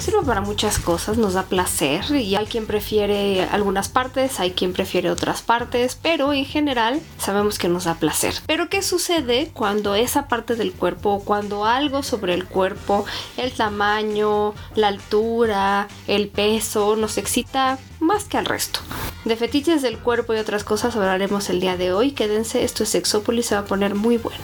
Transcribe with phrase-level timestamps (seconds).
[0.00, 4.72] Sirve para muchas cosas, nos da placer y hay quien prefiere algunas partes, hay quien
[4.72, 8.34] prefiere otras partes, pero en general sabemos que nos da placer.
[8.46, 13.04] Pero ¿qué sucede cuando esa parte del cuerpo, cuando algo sobre el cuerpo,
[13.36, 18.80] el tamaño, la altura, el peso, nos excita más que al resto?
[19.24, 22.12] De fetiches del cuerpo y otras cosas hablaremos el día de hoy.
[22.12, 24.40] Quédense, esto es Sexópolis, se va a poner muy bueno.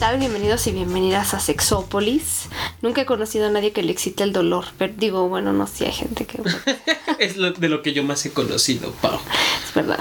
[0.00, 0.18] Tal?
[0.18, 2.48] Bienvenidos y bienvenidas a Sexópolis.
[2.80, 5.86] Nunca he conocido a nadie que le excite el dolor, pero digo, bueno, no sé,
[5.86, 6.40] hay gente que...
[7.18, 9.18] Es lo- de lo que yo más he conocido, Pau.
[9.68, 9.98] es verdad.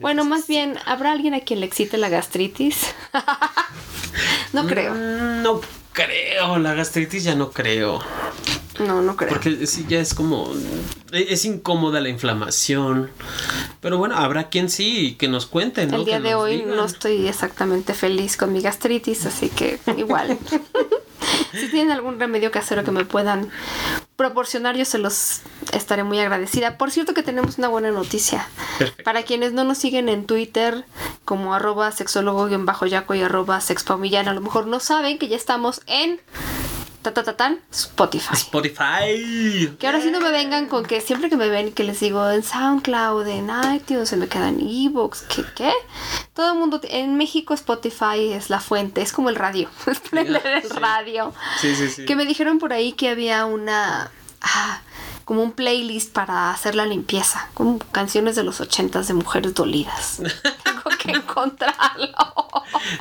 [0.00, 2.78] Bueno, más bien, ¿habrá alguien a quien le excite la gastritis?
[4.54, 4.94] no creo.
[4.94, 5.60] Mm, No
[5.96, 7.98] creo, la gastritis ya no creo.
[8.78, 9.30] No, no creo.
[9.30, 10.52] Porque sí, ya es como.
[11.10, 13.10] Es incómoda la inflamación.
[13.80, 15.96] Pero bueno, habrá quien sí, que nos cuente, ¿no?
[15.96, 16.76] El día Que de hoy digan.
[16.76, 20.38] no estoy exactamente feliz con mi gastritis, así que igual.
[21.52, 23.50] si tienen algún remedio casero que me puedan
[24.16, 25.42] proporcionar, yo se los
[25.72, 26.78] estaré muy agradecida.
[26.78, 28.48] Por cierto que tenemos una buena noticia.
[28.78, 29.04] Perfecto.
[29.04, 30.84] Para quienes no nos siguen en Twitter
[31.24, 36.20] como arroba sexólogo-yaco y arroba sexpaumillana, a lo mejor no saben que ya estamos en
[37.06, 38.34] ta, ta, ta, tan, Spotify.
[38.34, 39.76] Spotify.
[39.78, 42.00] Que ahora sí no me vengan con que siempre que me ven y que les
[42.00, 45.44] digo en SoundCloud, en iTunes, se me quedan ebooks, ¿qué?
[45.54, 45.72] ¿Qué?
[46.34, 50.44] Todo el mundo, en México Spotify es la fuente, es como el radio, es prender
[50.46, 50.68] el Sí.
[50.78, 51.32] radio.
[51.60, 52.04] Sí, sí, sí.
[52.04, 54.10] Que me dijeron por ahí que había una,
[54.42, 54.80] ah,
[55.26, 60.18] como un playlist para hacer la limpieza, como canciones de los ochentas de mujeres dolidas.
[60.64, 62.46] Tengo que encontrarlo.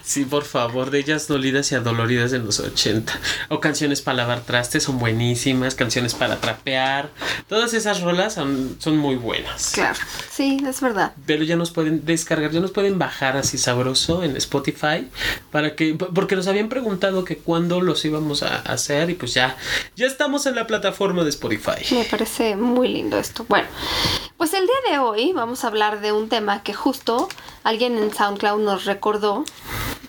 [0.02, 3.13] Sí, por favor, de ellas dolidas y adoloridas en los 80.
[3.50, 7.12] O canciones para lavar trastes son buenísimas, canciones para trapear.
[7.47, 9.72] Todas esas rolas son, son muy buenas.
[9.74, 10.00] Claro,
[10.31, 11.13] sí, es verdad.
[11.28, 15.07] Pero ya nos pueden descargar, ya nos pueden bajar así sabroso en Spotify
[15.52, 19.57] para que porque nos habían preguntado que cuándo los íbamos a hacer y pues ya
[19.96, 21.86] ya estamos en la plataforma de Spotify.
[21.92, 23.45] Me parece muy lindo esto.
[23.49, 23.67] Bueno,
[24.37, 27.27] pues el día de hoy vamos a hablar de un tema que justo
[27.65, 29.43] alguien en SoundCloud nos recordó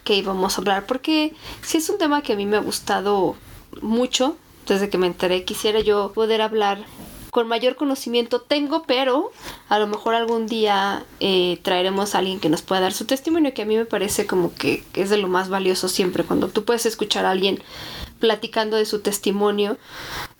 [0.05, 3.35] que íbamos a hablar porque sí es un tema que a mí me ha gustado
[3.83, 4.37] mucho
[4.69, 5.43] desde que me enteré.
[5.43, 6.85] Quisiera yo poder hablar
[7.33, 9.33] con mayor conocimiento tengo, pero
[9.69, 13.53] a lo mejor algún día eh, traeremos a alguien que nos pueda dar su testimonio,
[13.53, 16.65] que a mí me parece como que es de lo más valioso siempre, cuando tú
[16.65, 17.61] puedes escuchar a alguien
[18.19, 19.79] platicando de su testimonio,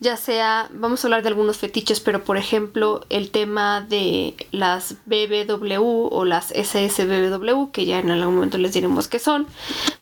[0.01, 4.97] ya sea, vamos a hablar de algunos fetiches, pero por ejemplo el tema de las
[5.07, 9.47] BBW o las SSBBW, que ya en algún momento les diremos qué son,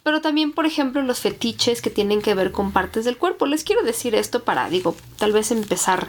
[0.03, 3.47] pero también por ejemplo los fetiches que tienen que ver con partes del cuerpo.
[3.47, 6.09] Les quiero decir esto para, digo, tal vez empezar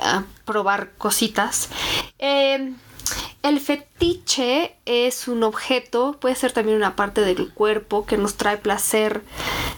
[0.00, 1.68] a probar cositas.
[2.18, 2.72] Eh,
[3.42, 8.56] el fetiche es un objeto, puede ser también una parte del cuerpo que nos trae
[8.56, 9.22] placer,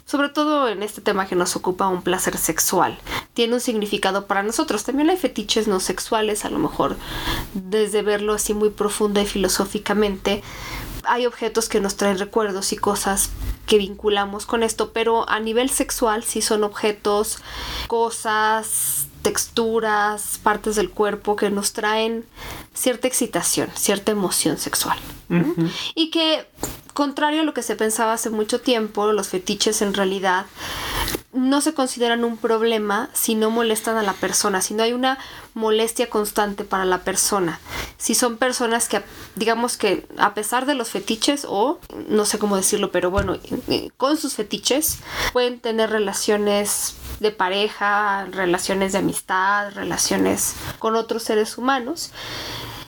[0.05, 2.99] sobre todo en este tema que nos ocupa un placer sexual.
[3.35, 4.85] Tiene un significado para nosotros.
[4.85, 6.97] También hay fetiches no sexuales, a lo mejor
[7.55, 10.43] desde verlo así muy profunda y filosóficamente.
[11.05, 13.31] Hay objetos que nos traen recuerdos y cosas
[13.67, 17.38] que vinculamos con esto, pero a nivel sexual sí son objetos,
[17.87, 22.25] cosas, texturas, partes del cuerpo que nos traen
[22.75, 24.99] cierta excitación, cierta emoción sexual.
[25.94, 26.47] Y que,
[26.94, 30.47] contrario a lo que se pensaba hace mucho tiempo, los fetiches en realidad
[31.32, 35.19] no se consideran un problema si no molestan a la persona, si no hay una
[35.55, 37.61] molestia constante para la persona.
[37.99, 39.03] Si son personas que,
[39.37, 41.79] digamos que a pesar de los fetiches o,
[42.09, 43.37] no sé cómo decirlo, pero bueno,
[43.97, 44.99] con sus fetiches,
[45.32, 52.11] pueden tener relaciones de pareja, relaciones de amistad, relaciones con otros seres humanos.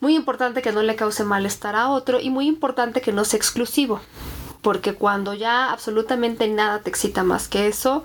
[0.01, 3.37] Muy importante que no le cause malestar a otro y muy importante que no sea
[3.37, 4.01] exclusivo.
[4.63, 8.05] Porque cuando ya absolutamente nada te excita más que eso,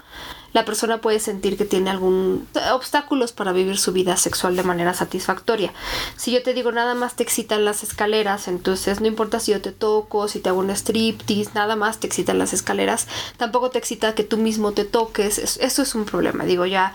[0.54, 4.94] la persona puede sentir que tiene algún obstáculos para vivir su vida sexual de manera
[4.94, 5.74] satisfactoria.
[6.16, 9.62] Si yo te digo nada más te excitan las escaleras, entonces no importa si yo
[9.62, 13.08] te toco, si te hago un striptease, nada más te excitan las escaleras,
[13.38, 16.94] tampoco te excita que tú mismo te toques, eso es un problema, digo ya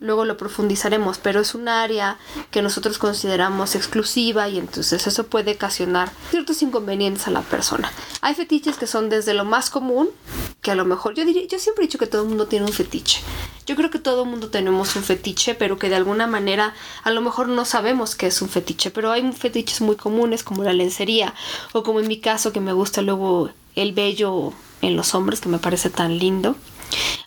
[0.00, 2.18] luego lo profundizaremos, pero es un área
[2.50, 7.90] que nosotros consideramos exclusiva y entonces eso puede ocasionar ciertos inconvenientes a la persona.
[8.20, 10.08] Hay fetiches que son desde lo más común,
[10.62, 11.24] que a lo mejor yo
[11.58, 12.83] siempre he dicho que todo el mundo tiene un fetiche.
[13.66, 17.20] Yo creo que todo mundo tenemos un fetiche, pero que de alguna manera a lo
[17.22, 21.34] mejor no sabemos qué es un fetiche, pero hay fetiches muy comunes como la lencería
[21.72, 24.52] o como en mi caso que me gusta luego el vello
[24.82, 26.56] en los hombres que me parece tan lindo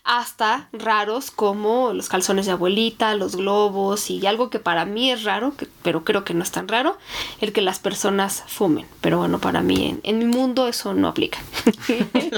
[0.07, 5.25] hasta raros como los calzones de abuelita, los globos y algo que para mí es
[5.25, 6.97] raro, pero creo que no es tan raro,
[7.41, 8.87] el que las personas fumen.
[9.01, 11.39] Pero bueno, para mí en, mi mundo eso no aplica.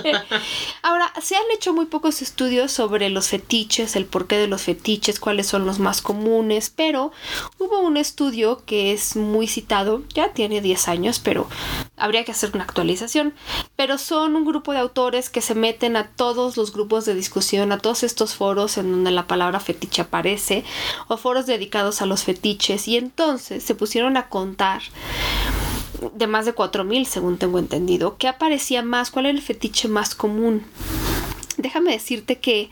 [0.81, 5.19] Ahora, se han hecho muy pocos estudios sobre los fetiches, el porqué de los fetiches,
[5.19, 7.11] cuáles son los más comunes, pero
[7.59, 11.47] hubo un estudio que es muy citado, ya tiene 10 años, pero
[11.97, 13.35] habría que hacer una actualización,
[13.75, 17.58] pero son un grupo de autores que se meten a todos los grupos de discusión,
[17.59, 20.63] a todos estos foros en donde la palabra fetiche aparece,
[21.07, 24.81] o foros dedicados a los fetiches, y entonces se pusieron a contar
[26.13, 30.15] de más de 4.000, según tengo entendido, qué aparecía más, cuál era el fetiche más
[30.15, 30.63] común
[31.61, 32.69] déjame decirte que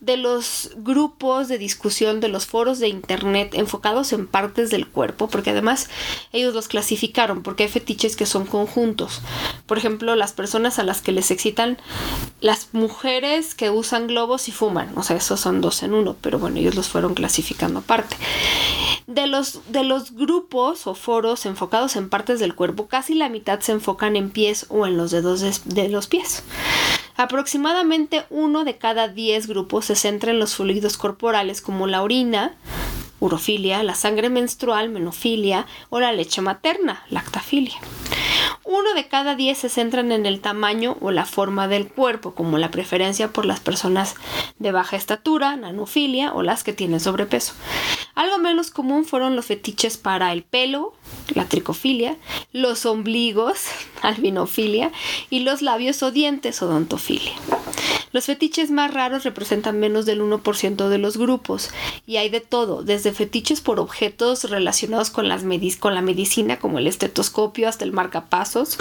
[0.00, 5.28] de los grupos de discusión, de los foros de internet enfocados en partes del cuerpo,
[5.28, 5.88] porque además
[6.32, 9.22] ellos los clasificaron, porque hay fetiches que son conjuntos.
[9.66, 11.78] Por ejemplo, las personas a las que les excitan
[12.40, 16.38] las mujeres que usan globos y fuman, o sea, esos son dos en uno, pero
[16.38, 18.16] bueno, ellos los fueron clasificando aparte.
[19.06, 23.60] De los, de los grupos o foros enfocados en partes del cuerpo, casi la mitad
[23.60, 26.42] se enfocan en pies o en los dedos de, de los pies.
[27.16, 32.56] Aproximadamente uno de cada diez grupos se centra en los fluidos corporales como la orina,
[33.20, 37.76] urofilia, la sangre menstrual, menofilia o la leche materna, lactafilia.
[38.64, 42.58] Uno de cada diez se centran en el tamaño o la forma del cuerpo, como
[42.58, 44.14] la preferencia por las personas
[44.58, 47.54] de baja estatura, nanofilia o las que tienen sobrepeso.
[48.16, 50.94] Algo menos común fueron los fetiches para el pelo,
[51.34, 52.16] la tricofilia,
[52.50, 53.66] los ombligos,
[54.02, 54.90] albinofilia,
[55.28, 57.34] y los labios o dientes, odontofilia.
[58.12, 61.68] Los fetiches más raros representan menos del 1% de los grupos
[62.06, 67.68] y hay de todo, desde fetiches por objetos relacionados con, la medicina como el estetoscopio
[67.68, 68.78] hasta el marcapasos,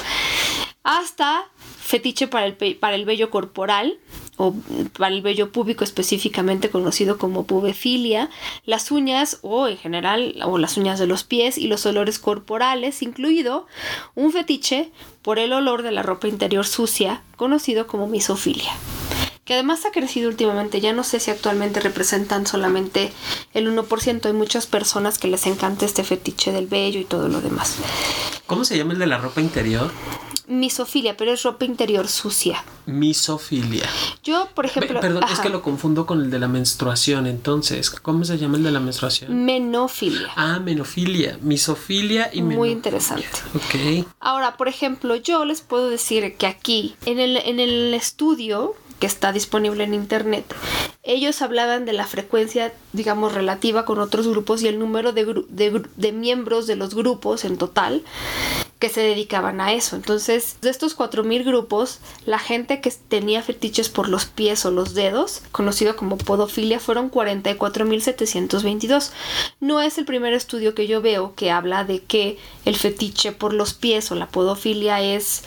[0.83, 1.43] hasta
[1.77, 3.99] fetiche para el, para el vello corporal,
[4.37, 4.53] o
[4.97, 8.29] para el vello púbico específicamente conocido como pubefilia,
[8.65, 13.01] las uñas o en general o las uñas de los pies y los olores corporales,
[13.01, 13.67] incluido
[14.15, 14.91] un fetiche
[15.21, 18.71] por el olor de la ropa interior sucia, conocido como misofilia
[19.45, 20.81] que además ha crecido últimamente.
[20.81, 23.13] Ya no sé si actualmente representan solamente
[23.53, 24.25] el 1%.
[24.25, 27.77] Hay muchas personas que les encanta este fetiche del vello y todo lo demás.
[28.47, 29.91] ¿Cómo se llama el de la ropa interior?
[30.47, 32.63] misofilia, pero es ropa interior sucia.
[32.85, 33.87] Misofilia.
[34.23, 34.99] Yo, por ejemplo.
[34.99, 37.89] perdón, es que lo confundo con el de la menstruación, entonces.
[37.89, 39.45] ¿Cómo se llama el de la menstruación?
[39.45, 40.31] Menofilia.
[40.35, 41.39] Ah, menofilia.
[41.41, 43.27] Misofilia y Muy interesante.
[43.55, 44.07] Ok.
[44.19, 49.07] Ahora, por ejemplo, yo les puedo decir que aquí, en el, en el estudio que
[49.07, 50.45] está disponible en internet,
[51.07, 56.65] ellos hablaban de la frecuencia, digamos, relativa con otros grupos y el número de, miembros
[56.65, 58.01] de los grupos en total
[58.79, 59.95] que se dedicaban a eso.
[59.95, 64.95] Entonces, de estos 4.000 grupos, la gente que tenía fetiches por los pies o los
[64.95, 69.11] dedos, conocido como podofilia, fueron 44.722.
[69.59, 73.53] No es el primer estudio que yo veo que habla de que el fetiche por
[73.53, 75.43] los pies o la podofilia es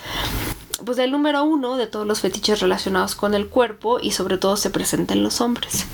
[0.84, 4.56] pues el número uno de todos los fetiches relacionados con el cuerpo y sobre todo
[4.56, 5.86] se presenta en los hombres.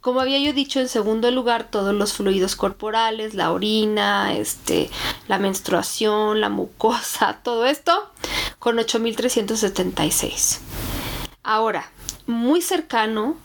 [0.00, 4.90] Como había yo dicho, en segundo lugar, todos los fluidos corporales, la orina, este,
[5.26, 8.10] la menstruación, la mucosa, todo esto,
[8.58, 10.58] con 8.376.
[11.42, 11.90] Ahora,
[12.26, 13.36] muy cercano,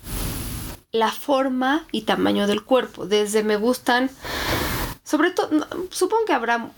[0.91, 3.05] la forma y tamaño del cuerpo.
[3.05, 4.10] Desde me gustan,
[5.03, 5.50] sobre todo,
[5.89, 6.69] supongo que habrá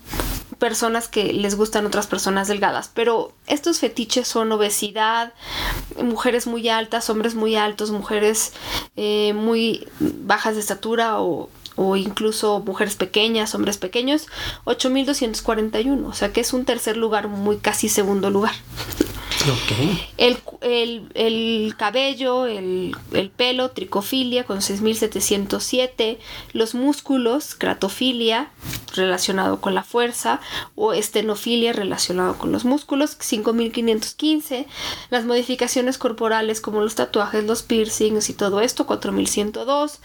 [0.58, 5.32] personas que les gustan otras personas delgadas, pero estos fetiches son obesidad,
[6.02, 8.52] mujeres muy altas, hombres muy altos, mujeres
[8.96, 14.26] eh, muy bajas de estatura o, o incluso mujeres pequeñas, hombres pequeños,
[14.64, 18.54] 8241, o sea que es un tercer lugar, muy casi segundo lugar.
[19.44, 19.98] Ok.
[20.16, 26.18] El, el- el cabello, el, el pelo, tricofilia con 6707.
[26.54, 28.48] Los músculos, cratofilia,
[28.94, 30.40] relacionado con la fuerza.
[30.76, 34.66] O estenofilia, relacionado con los músculos, 5515.
[35.10, 39.98] Las modificaciones corporales como los tatuajes, los piercings y todo esto, 4102.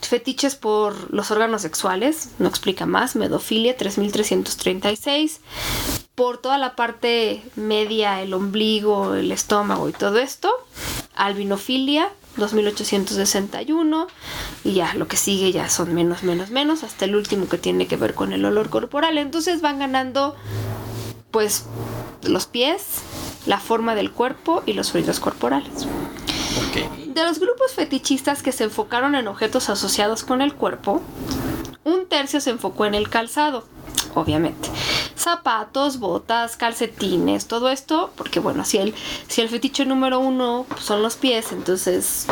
[0.00, 3.16] Fetiches por los órganos sexuales, no explica más.
[3.16, 5.40] Medofilia, 3336
[6.18, 10.50] por toda la parte media, el ombligo, el estómago y todo esto.
[11.14, 14.08] Albinofilia, 2861.
[14.64, 16.82] Y ya, lo que sigue ya son menos, menos, menos.
[16.82, 19.16] Hasta el último que tiene que ver con el olor corporal.
[19.16, 20.34] Entonces van ganando,
[21.30, 21.66] pues,
[22.24, 22.82] los pies,
[23.46, 25.86] la forma del cuerpo y los fluidos corporales.
[26.68, 26.97] Ok.
[27.18, 31.02] De los grupos fetichistas que se enfocaron en objetos asociados con el cuerpo,
[31.82, 33.64] un tercio se enfocó en el calzado,
[34.14, 34.70] obviamente.
[35.16, 38.94] Zapatos, botas, calcetines, todo esto, porque bueno, si el,
[39.26, 42.26] si el fetiche número uno pues, son los pies, entonces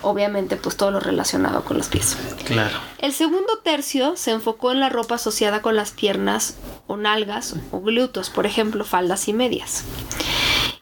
[0.00, 2.16] obviamente pues todo lo relacionado con los pies.
[2.44, 2.78] Claro.
[2.98, 6.54] El segundo tercio se enfocó en la ropa asociada con las piernas
[6.86, 9.82] o nalgas o glúteos, por ejemplo, faldas y medias.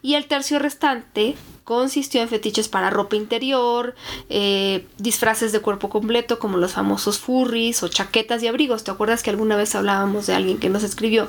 [0.09, 1.35] Y el tercio restante
[1.65, 3.95] consistió en fetiches para ropa interior,
[4.31, 8.85] eh, disfraces de cuerpo completo como los famosos furries o chaquetas y abrigos.
[8.85, 11.29] ¿Te acuerdas que alguna vez hablábamos de alguien que nos escribió?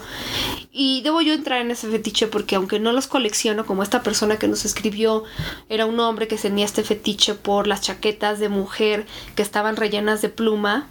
[0.71, 4.39] Y debo yo entrar en ese fetiche porque aunque no los colecciono como esta persona
[4.39, 5.25] que nos escribió,
[5.67, 10.21] era un hombre que tenía este fetiche por las chaquetas de mujer que estaban rellenas
[10.21, 10.88] de pluma.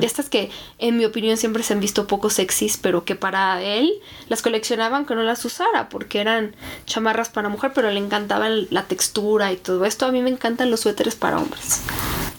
[0.00, 3.92] Estas que, en mi opinión, siempre se han visto poco sexys, pero que para él
[4.28, 6.54] las coleccionaban que no las usara, porque eran
[6.86, 10.06] chamarras para mujer, pero le encantaba la textura y todo esto.
[10.06, 11.82] A mí me encantan los suéteres para hombres.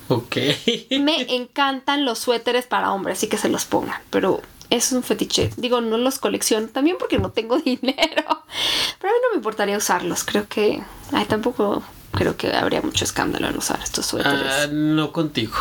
[0.08, 0.38] Ok.
[1.00, 5.52] Me encantan los suéteres para hombres, así que se los pongan, pero es un fetiche.
[5.58, 9.78] Digo, no los colecciono también porque no tengo dinero, pero a mí no me importaría
[9.78, 10.24] usarlos.
[10.24, 10.82] Creo que,
[11.12, 14.42] ay, tampoco creo que habría mucho escándalo en usar estos suéteres.
[14.48, 15.54] Ah, no contigo.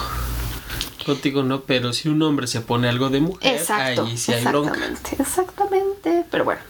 [1.08, 4.44] Contigo no, pero si un hombre se pone algo de mujer, Exacto, ahí sí hay
[4.44, 4.72] bronca.
[4.74, 6.24] exactamente, exactamente.
[6.30, 6.60] Pero bueno,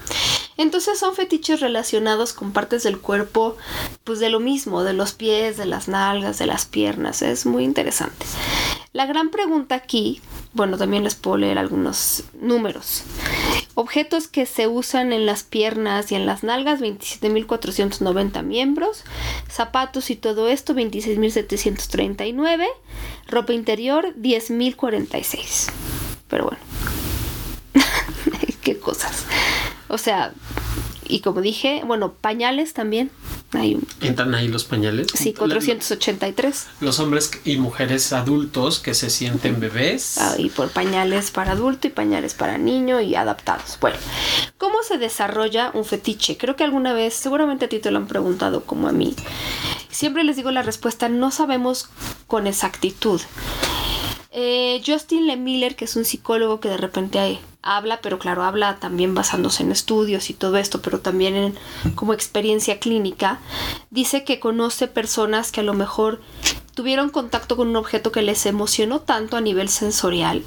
[0.57, 3.57] entonces son fetiches relacionados con partes del cuerpo,
[4.05, 7.21] pues de lo mismo, de los pies, de las nalgas, de las piernas.
[7.23, 8.27] Es muy interesante.
[8.93, 10.21] La gran pregunta aquí,
[10.53, 13.03] bueno, también les puedo leer algunos números.
[13.81, 19.05] Objetos que se usan en las piernas y en las nalgas, 27.490 miembros.
[19.49, 22.67] Zapatos y todo esto, 26.739.
[23.29, 25.71] Ropa interior, 10.046.
[26.27, 26.61] Pero bueno.
[28.63, 29.27] Qué cosas.
[29.87, 30.33] O sea,
[31.07, 33.13] y como dije, bueno, pañales también.
[33.53, 35.07] Hay un, Entran ahí los pañales.
[35.15, 36.67] sí, 483.
[36.81, 40.19] Los hombres y mujeres adultos que se sienten bebés.
[40.19, 43.79] Ah, y por pañales para adulto y pañales para niño y adaptados.
[43.81, 43.97] Bueno,
[44.59, 46.37] ¿cómo se desarrolla un fetiche?
[46.37, 49.15] Creo que alguna vez, seguramente a ti te lo han preguntado como a mí.
[49.91, 51.89] Siempre les digo la respuesta, no sabemos
[52.27, 53.21] con exactitud.
[54.31, 59.15] Eh, Justin Lemiller, que es un psicólogo que de repente habla, pero claro, habla también
[59.15, 61.59] basándose en estudios y todo esto, pero también en
[61.95, 63.41] como experiencia clínica,
[63.91, 66.21] dice que conoce personas que a lo mejor
[66.75, 70.43] tuvieron contacto con un objeto que les emocionó tanto a nivel sensorial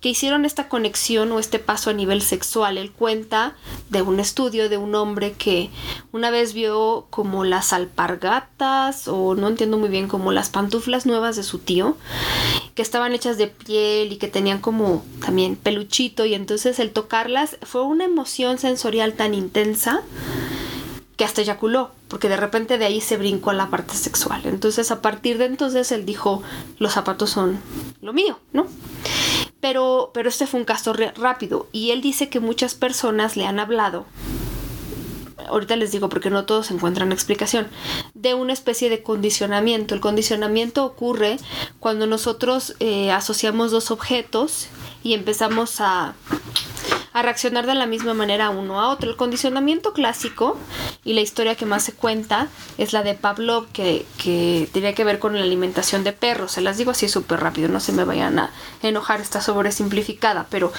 [0.00, 2.78] que hicieron esta conexión o este paso a nivel sexual.
[2.78, 3.56] Él cuenta
[3.90, 5.70] de un estudio de un hombre que
[6.12, 11.36] una vez vio como las alpargatas o no entiendo muy bien como las pantuflas nuevas
[11.36, 11.96] de su tío
[12.74, 17.56] que estaban hechas de piel y que tenían como también peluchito y entonces el tocarlas
[17.62, 20.02] fue una emoción sensorial tan intensa
[21.18, 24.42] que hasta eyaculó, porque de repente de ahí se brincó a la parte sexual.
[24.44, 26.44] Entonces a partir de entonces él dijo,
[26.78, 27.60] los zapatos son
[28.00, 28.68] lo mío, ¿no?
[29.60, 33.58] Pero, pero este fue un caso rápido y él dice que muchas personas le han
[33.58, 34.06] hablado,
[35.48, 37.66] ahorita les digo porque no todos encuentran explicación,
[38.14, 39.96] de una especie de condicionamiento.
[39.96, 41.38] El condicionamiento ocurre
[41.80, 44.68] cuando nosotros eh, asociamos dos objetos
[45.02, 46.14] y empezamos a
[47.18, 49.10] a reaccionar de la misma manera uno a otro.
[49.10, 50.56] El condicionamiento clásico
[51.04, 52.48] y la historia que más se cuenta
[52.78, 56.52] es la de Pavlov, que, que tenía que ver con la alimentación de perros.
[56.52, 58.50] Se las digo así súper rápido, no se me vayan a
[58.82, 60.72] enojar, está sobresimplificada, pero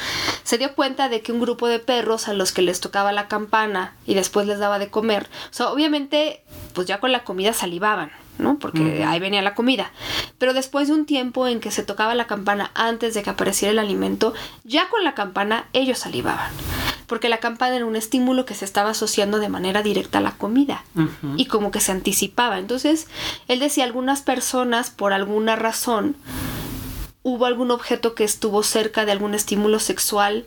[0.43, 3.27] se dio cuenta de que un grupo de perros a los que les tocaba la
[3.27, 6.43] campana y después les daba de comer, o sea, obviamente,
[6.73, 8.11] pues ya con la comida salivaban.
[8.39, 8.57] ¿no?
[8.57, 9.91] Porque ahí venía la comida.
[10.37, 13.71] Pero después de un tiempo en que se tocaba la campana antes de que apareciera
[13.71, 14.33] el alimento,
[14.63, 16.51] ya con la campana ellos salivaban.
[17.05, 20.31] Porque la campana era un estímulo que se estaba asociando de manera directa a la
[20.31, 20.83] comida.
[21.35, 22.59] Y como que se anticipaba.
[22.59, 23.07] Entonces,
[23.47, 26.15] él decía, algunas personas, por alguna razón,
[27.23, 30.45] hubo algún objeto que estuvo cerca de algún estímulo sexual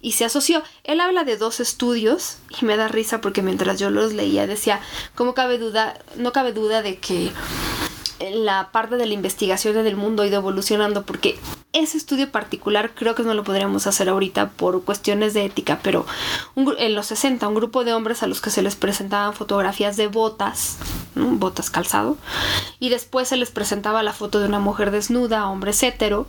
[0.00, 0.62] y se asoció.
[0.84, 4.80] Él habla de dos estudios y me da risa porque mientras yo los leía decía,
[5.14, 5.98] ¿cómo cabe duda?
[6.16, 7.30] No cabe duda de que
[8.32, 11.38] la parte de la investigación en el mundo ha ido evolucionando porque
[11.72, 16.04] ese estudio particular creo que no lo podríamos hacer ahorita por cuestiones de ética, pero
[16.56, 20.08] en los 60 un grupo de hombres a los que se les presentaban fotografías de
[20.08, 20.78] botas,
[21.14, 22.16] botas calzado,
[22.80, 26.26] y después se les presentaba la foto de una mujer desnuda, hombre hetero,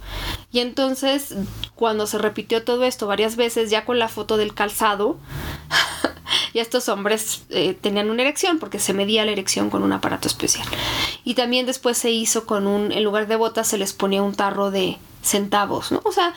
[0.51, 1.35] y entonces
[1.73, 5.17] cuando se repitió todo esto varias veces, ya con la foto del calzado,
[6.53, 10.27] y estos hombres eh, tenían una erección porque se medía la erección con un aparato
[10.27, 10.67] especial.
[11.23, 14.35] Y también después se hizo con un, en lugar de botas se les ponía un
[14.35, 16.01] tarro de centavos, ¿no?
[16.03, 16.33] O sea,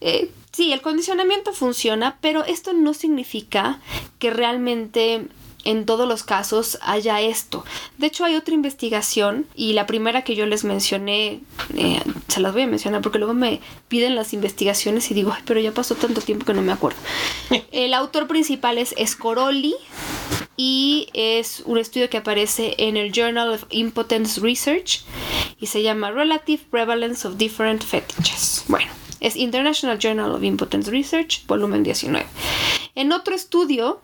[0.00, 3.80] eh, sí, el condicionamiento funciona, pero esto no significa
[4.18, 5.28] que realmente
[5.64, 7.64] en todos los casos haya esto.
[7.98, 11.40] De hecho, hay otra investigación y la primera que yo les mencioné,
[11.76, 15.60] eh, se las voy a mencionar porque luego me piden las investigaciones y digo, pero
[15.60, 16.98] ya pasó tanto tiempo que no me acuerdo.
[17.72, 19.74] El autor principal es Scoroli
[20.62, 25.00] y es un estudio que aparece en el Journal of Impotence Research
[25.58, 28.64] y se llama Relative Prevalence of Different Fetishes.
[28.68, 32.26] Bueno, es International Journal of Impotence Research, volumen 19.
[32.94, 34.02] En otro estudio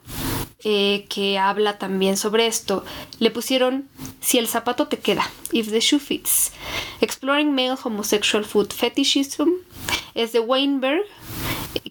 [0.64, 2.86] eh, que habla también sobre esto,
[3.18, 3.90] le pusieron
[4.22, 6.52] Si el zapato te queda, If the shoe fits,
[7.02, 9.50] Exploring Male Homosexual Food Fetishism,
[10.14, 11.02] es de Weinberg,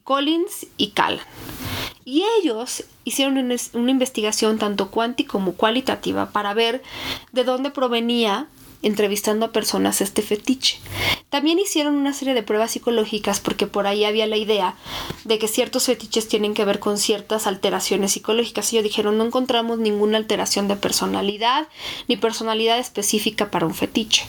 [0.04, 1.24] Collins y Callan.
[2.08, 6.84] Y ellos hicieron una, investigación tanto cuántica como cualitativa para ver
[7.32, 8.48] de dónde provenía
[8.84, 10.80] entrevistando a personas este fetiche.
[11.30, 14.76] También hicieron una serie de pruebas psicológicas porque por ahí había la idea
[15.24, 18.72] de que ciertos fetiches tienen que ver con ciertas alteraciones psicológicas.
[18.72, 21.68] Ellos dijeron, no encontramos ninguna alteración de personalidad
[22.08, 24.28] ni personalidad específica para un fetiche.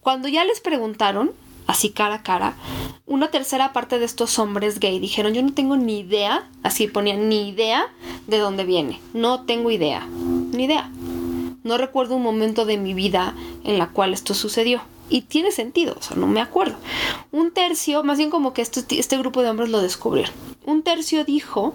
[0.00, 1.32] Cuando ya les preguntaron,
[1.68, 2.54] así cara a cara,
[3.06, 7.28] una tercera parte de estos hombres gay dijeron, yo no tengo ni idea, así ponían,
[7.28, 7.86] ni idea
[8.26, 10.90] de dónde viene, no tengo idea, ni idea.
[11.62, 13.34] No recuerdo un momento de mi vida
[13.64, 14.80] en la cual esto sucedió.
[15.10, 16.76] Y tiene sentido, o sea, no me acuerdo.
[17.32, 20.32] Un tercio, más bien como que este, este grupo de hombres lo descubrieron.
[20.64, 21.74] Un tercio dijo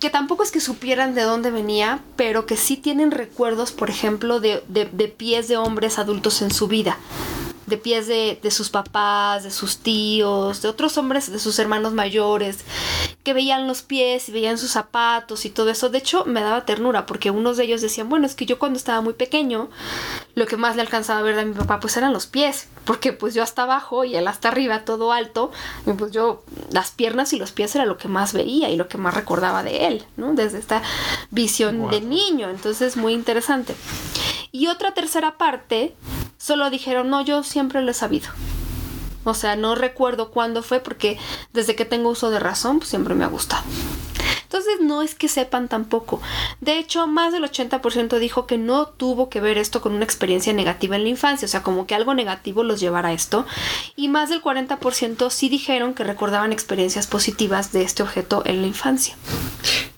[0.00, 4.40] que tampoco es que supieran de dónde venía, pero que sí tienen recuerdos, por ejemplo,
[4.40, 6.98] de, de pies de hombres adultos en su vida
[7.68, 11.92] de pies de, de, sus papás, de sus tíos, de otros hombres, de sus hermanos
[11.92, 12.64] mayores,
[13.22, 15.90] que veían los pies y veían sus zapatos y todo eso.
[15.90, 18.78] De hecho, me daba ternura porque unos de ellos decían, bueno, es que yo cuando
[18.78, 19.68] estaba muy pequeño,
[20.34, 23.12] lo que más le alcanzaba a ver a mi papá pues eran los pies, porque
[23.12, 25.50] pues yo hasta abajo y él hasta arriba, todo alto,
[25.86, 28.88] y pues yo las piernas y los pies era lo que más veía y lo
[28.88, 30.34] que más recordaba de él, ¿no?
[30.34, 30.82] Desde esta
[31.30, 33.74] visión de niño, entonces muy interesante.
[34.52, 35.94] Y otra tercera parte
[36.38, 38.30] solo dijeron, no, yo siempre lo he sabido.
[39.24, 41.18] O sea, no recuerdo cuándo fue porque
[41.52, 43.64] desde que tengo uso de razón, pues siempre me ha gustado.
[44.44, 46.22] Entonces no es que sepan tampoco.
[46.62, 50.54] De hecho, más del 80% dijo que no tuvo que ver esto con una experiencia
[50.54, 53.44] negativa en la infancia, o sea, como que algo negativo los llevara a esto.
[53.94, 58.68] Y más del 40% sí dijeron que recordaban experiencias positivas de este objeto en la
[58.68, 59.16] infancia.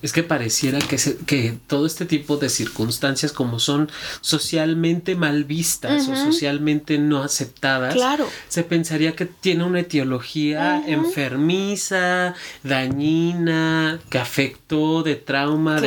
[0.01, 3.89] Es que pareciera que, que todo este tipo de circunstancias como son
[4.21, 8.27] socialmente mal vistas o socialmente no aceptadas, claro.
[8.47, 15.81] se pensaría que tiene una etiología enfermiza, dañina, que afectó, de trauma.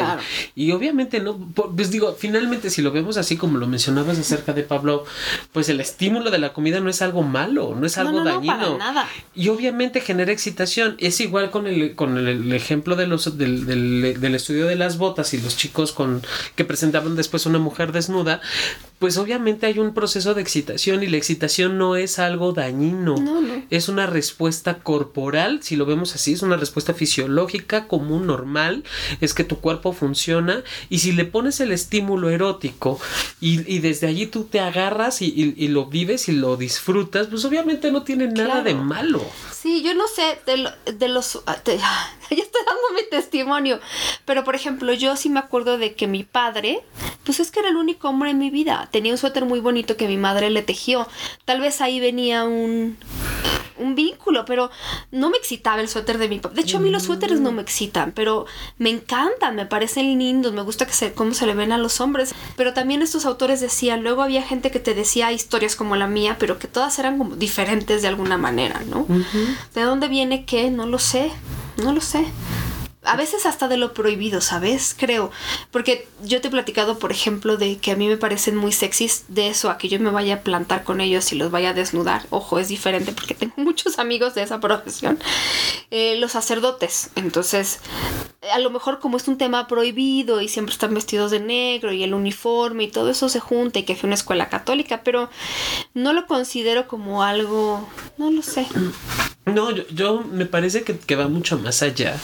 [0.55, 4.63] y obviamente no, pues digo, finalmente si lo vemos así como lo mencionabas acerca de
[4.63, 5.05] Pablo,
[5.53, 8.79] pues el estímulo de la comida no es algo malo, no es algo dañino.
[8.79, 9.09] nada.
[9.35, 10.97] Y obviamente genera excitación.
[10.99, 14.04] Es igual con el, con el, ejemplo de los, del, del,
[14.35, 16.23] estudio de las botas y los chicos con
[16.55, 18.41] que presentaban después una mujer desnuda,
[19.05, 23.17] pues obviamente hay un proceso de excitación y la excitación no es algo dañino.
[23.69, 28.83] Es una respuesta corporal, si lo vemos así, es una respuesta fisiológica común, normal,
[29.21, 32.99] es que tu cuerpo funciona y si le pones el estímulo erótico
[33.43, 38.05] y, desde allí tú te agarras y, lo vives y lo disfrutas, pues obviamente no
[38.05, 39.23] tiene nada de malo.
[39.53, 41.43] Sí, yo no sé de, los...
[41.47, 43.81] Ah, ya estoy dando mi testimonio,
[44.25, 46.83] pero por ejemplo yo sí me acuerdo de que mi padre,
[47.25, 49.97] pues es que era el único hombre en mi vida, tenía un suéter muy bonito
[49.97, 51.09] que mi madre le tejió,
[51.45, 52.97] tal vez ahí venía un
[53.79, 54.71] un vínculo, pero
[55.11, 56.55] no me excitaba el suéter de mi papá.
[56.55, 58.47] De hecho, a mí los suéteres no me excitan, pero
[58.79, 62.01] me encantan, me parecen lindos, me gusta que se, cómo se le ven a los
[62.01, 62.35] hombres.
[62.57, 66.37] Pero también estos autores decían, luego había gente que te decía historias como la mía,
[66.39, 69.07] pero que todas eran como diferentes de alguna manera, ¿no?
[69.75, 70.71] ¿De dónde viene qué?
[70.71, 71.31] No lo sé,
[71.83, 72.25] no lo sé.
[73.05, 74.95] A veces hasta de lo prohibido, ¿sabes?
[74.99, 75.31] Creo.
[75.71, 79.25] Porque yo te he platicado, por ejemplo, de que a mí me parecen muy sexys
[79.29, 81.75] de eso, a que yo me vaya a plantar con ellos y los vaya a
[81.75, 82.27] desnudar.
[82.31, 85.19] Ojo, es diferente porque tengo muchos amigos de esa profesión.
[85.91, 87.11] Eh, los sacerdotes.
[87.15, 87.81] Entonces,
[88.53, 92.03] a lo mejor como es un tema prohibido y siempre están vestidos de negro y
[92.03, 95.31] el uniforme y todo eso se junta y que fue una escuela católica, pero
[95.95, 97.89] no lo considero como algo,
[98.19, 98.67] no lo sé.
[99.47, 102.17] No, yo, yo me parece que, va mucho más allá.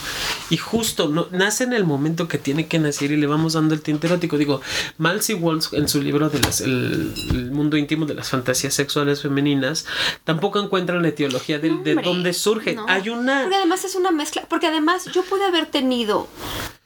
[0.49, 3.73] Y justo no, nace en el momento que tiene que nacer y le vamos dando
[3.73, 4.37] el tinte erótico.
[4.37, 4.61] Digo,
[4.97, 9.21] Malcy Walsh en su libro de las, el, el, mundo íntimo de las fantasías sexuales
[9.21, 9.85] femeninas
[10.23, 12.75] tampoco encuentra la etiología de, de dónde surge.
[12.75, 12.85] No.
[12.87, 13.41] Hay una...
[13.41, 16.29] Porque además es una mezcla, porque además yo pude haber tenido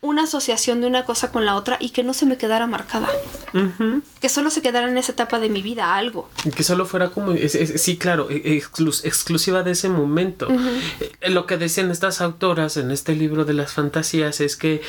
[0.05, 3.09] una asociación de una cosa con la otra y que no se me quedara marcada.
[3.53, 4.01] Uh -huh.
[4.21, 6.29] Que solo se quedara en esa etapa de mi vida algo.
[6.55, 10.47] Que solo fuera como, es, es, sí, claro, exclus, exclusiva de ese momento.
[10.47, 11.29] Uh -huh.
[11.29, 14.81] Lo que decían estas autoras en este libro de las fantasías es que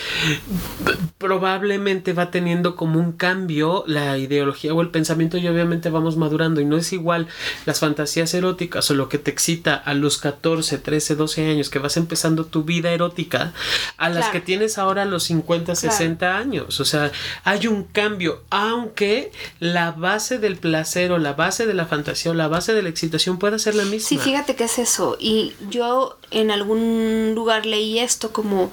[1.19, 6.61] probablemente va teniendo como un cambio la ideología o el pensamiento y obviamente vamos madurando
[6.61, 7.27] y no es igual
[7.65, 11.79] las fantasías eróticas o lo que te excita a los 14, 13, 12 años que
[11.79, 13.53] vas empezando tu vida erótica
[13.97, 14.33] a las claro.
[14.33, 16.39] que tienes ahora los 50, 60 claro.
[16.39, 16.81] años.
[16.81, 17.13] O sea,
[17.45, 22.35] hay un cambio, aunque la base del placer o la base de la fantasía o
[22.35, 24.09] la base de la excitación pueda ser la misma.
[24.09, 25.17] Sí, fíjate que es eso.
[25.21, 28.73] Y yo en algún lugar leí esto como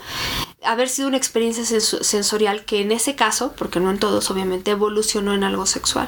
[0.65, 5.33] haber sido una experiencia sensorial que en ese caso, porque no en todos obviamente, evolucionó
[5.33, 6.07] en algo sexual.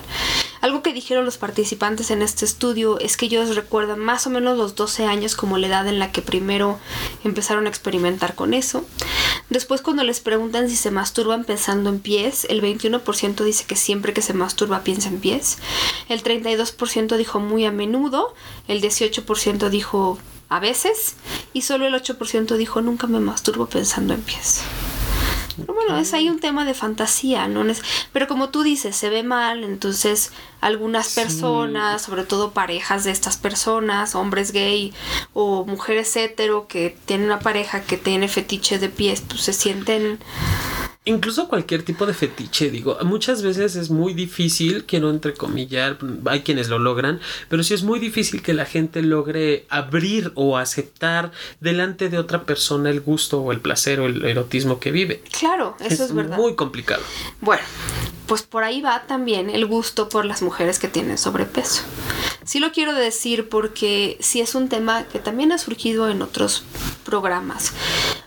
[0.62, 4.58] Algo que dijeron los participantes en este estudio es que ellos recuerdan más o menos
[4.58, 6.80] los 12 años como la edad en la que primero
[7.24, 8.86] empezaron a experimentar con eso.
[9.50, 14.14] Después cuando les preguntan si se masturban pensando en pies, el 21% dice que siempre
[14.14, 15.60] que se masturba piensa en pies,
[16.10, 18.34] el 32% dijo muy a menudo,
[18.68, 20.18] el 18% dijo
[20.50, 21.16] a veces
[21.54, 24.62] y solo el 8% dijo nunca me masturbo pensando en pies.
[25.58, 27.64] Pero bueno, es ahí un tema de fantasía, ¿no?
[28.12, 32.08] Pero como tú dices, se ve mal, entonces algunas personas, sí.
[32.08, 34.94] sobre todo parejas de estas personas, hombres gay
[35.34, 40.20] o mujeres hetero que tienen una pareja que tiene fetiche de pies, pues se sienten
[41.06, 46.68] incluso cualquier tipo de fetiche, digo, muchas veces es muy difícil, quiero entrecomillar, hay quienes
[46.68, 52.10] lo logran, pero sí es muy difícil que la gente logre abrir o aceptar delante
[52.10, 55.22] de otra persona el gusto o el placer o el erotismo que vive.
[55.38, 56.38] Claro, eso es, es verdad.
[56.38, 57.04] Muy complicado.
[57.40, 57.64] Bueno,
[58.26, 61.84] pues por ahí va también el gusto por las mujeres que tienen sobrepeso.
[62.44, 66.64] Sí lo quiero decir porque sí es un tema que también ha surgido en otros
[67.04, 67.74] programas.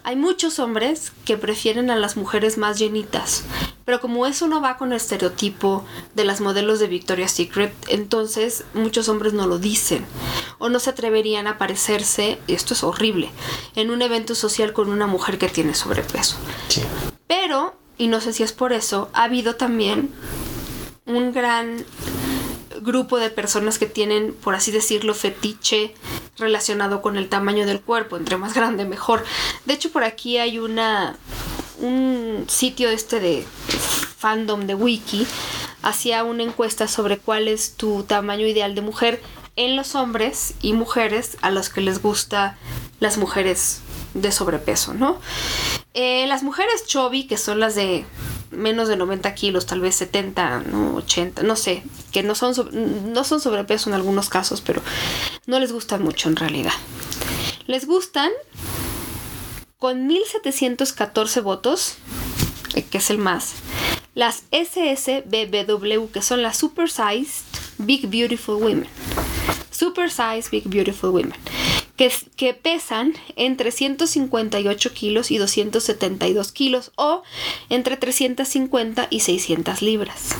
[0.08, 3.44] Hay muchos hombres que prefieren a las mujeres más llenitas,
[3.84, 8.64] pero como eso no va con el estereotipo de las modelos de Victoria's Secret, entonces
[8.72, 10.06] muchos hombres no lo dicen
[10.56, 13.28] o no se atreverían a parecerse, y esto es horrible,
[13.74, 16.38] en un evento social con una mujer que tiene sobrepeso.
[16.68, 16.80] Sí.
[17.26, 20.10] Pero y no sé si es por eso, ha habido también
[21.04, 21.84] un gran
[22.88, 25.94] grupo de personas que tienen, por así decirlo, fetiche
[26.38, 29.24] relacionado con el tamaño del cuerpo, entre más grande mejor.
[29.64, 31.16] De hecho, por aquí hay una
[31.80, 33.44] un sitio este de
[34.18, 35.24] fandom de wiki
[35.82, 39.22] hacía una encuesta sobre cuál es tu tamaño ideal de mujer
[39.56, 42.56] en los hombres y mujeres a los que les gusta
[43.00, 43.80] las mujeres
[44.14, 45.20] de sobrepeso, ¿no?
[45.94, 48.04] Eh, las mujeres chubby, que son las de
[48.50, 50.94] menos de 90 kilos, tal vez 70, ¿no?
[50.96, 51.82] 80, no sé,
[52.12, 52.54] que no son,
[53.12, 54.82] no son sobrepeso en algunos casos, pero
[55.46, 56.72] no les gustan mucho en realidad.
[57.66, 58.30] Les gustan
[59.78, 61.96] con 1714 votos,
[62.90, 63.54] que es el más,
[64.14, 67.44] las SSBBW, que son las Super Sized
[67.78, 68.88] Big Beautiful Women.
[69.70, 71.34] Super Sized Big Beautiful Women
[71.98, 77.22] que, pesan entre 158 kilos y 272 kilos o
[77.68, 80.30] entre 350 y 600 libras,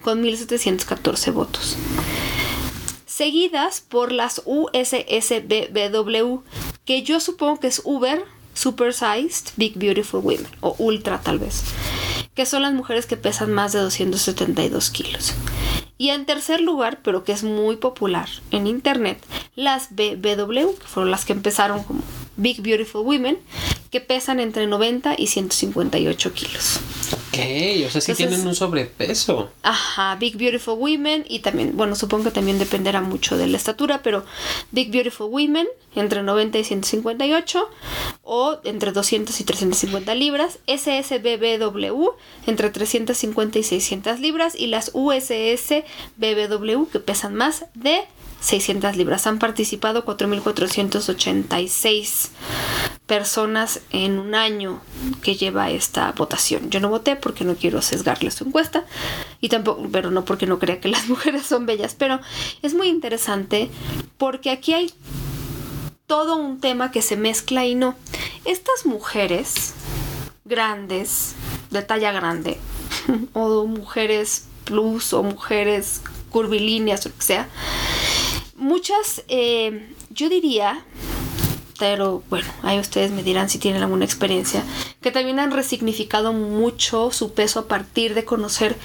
[0.00, 1.76] con 1714 votos.
[3.04, 6.38] Seguidas por las USSBBW,
[6.84, 11.64] que yo supongo que es Uber, Supersized Big Beautiful Women, o Ultra tal vez,
[12.34, 15.34] que son las mujeres que pesan más de 272 kilos.
[15.98, 19.22] Y en tercer lugar, pero que es muy popular en internet,
[19.54, 22.02] las BBW, que fueron las que empezaron como
[22.36, 23.38] Big Beautiful Women,
[23.90, 26.80] que pesan entre 90 y 158 kilos.
[27.32, 27.48] Ok, o sea,
[28.02, 29.50] sí Entonces, tienen un sobrepeso.
[29.62, 34.02] Ajá, Big Beautiful Women y también, bueno, supongo que también dependerá mucho de la estatura,
[34.02, 34.26] pero
[34.70, 37.70] Big Beautiful Women entre 90 y 158
[38.22, 42.10] o entre 200 y 350 libras, SSBBW
[42.46, 45.84] entre 350 y 600 libras y las USSBBW
[46.92, 48.02] que pesan más de
[48.42, 49.26] 600 libras.
[49.26, 52.28] Han participado 4.486
[53.06, 54.80] personas en un año
[55.22, 56.70] que lleva esta votación.
[56.70, 58.84] Yo no voté porque no quiero sesgarle su encuesta
[59.40, 62.20] y tampoco, pero no porque no crea que las mujeres son bellas, pero
[62.62, 63.70] es muy interesante
[64.18, 64.92] porque aquí hay
[66.06, 67.94] todo un tema que se mezcla y no.
[68.44, 69.72] Estas mujeres
[70.44, 71.34] grandes,
[71.70, 72.58] de talla grande,
[73.32, 77.48] o mujeres plus o mujeres curvilíneas o lo que sea,
[78.62, 80.84] muchas, eh, yo diría,
[81.78, 84.62] pero bueno, ahí ustedes me dirán si tienen alguna experiencia,
[85.00, 88.76] que también han resignificado mucho su peso a partir de conocer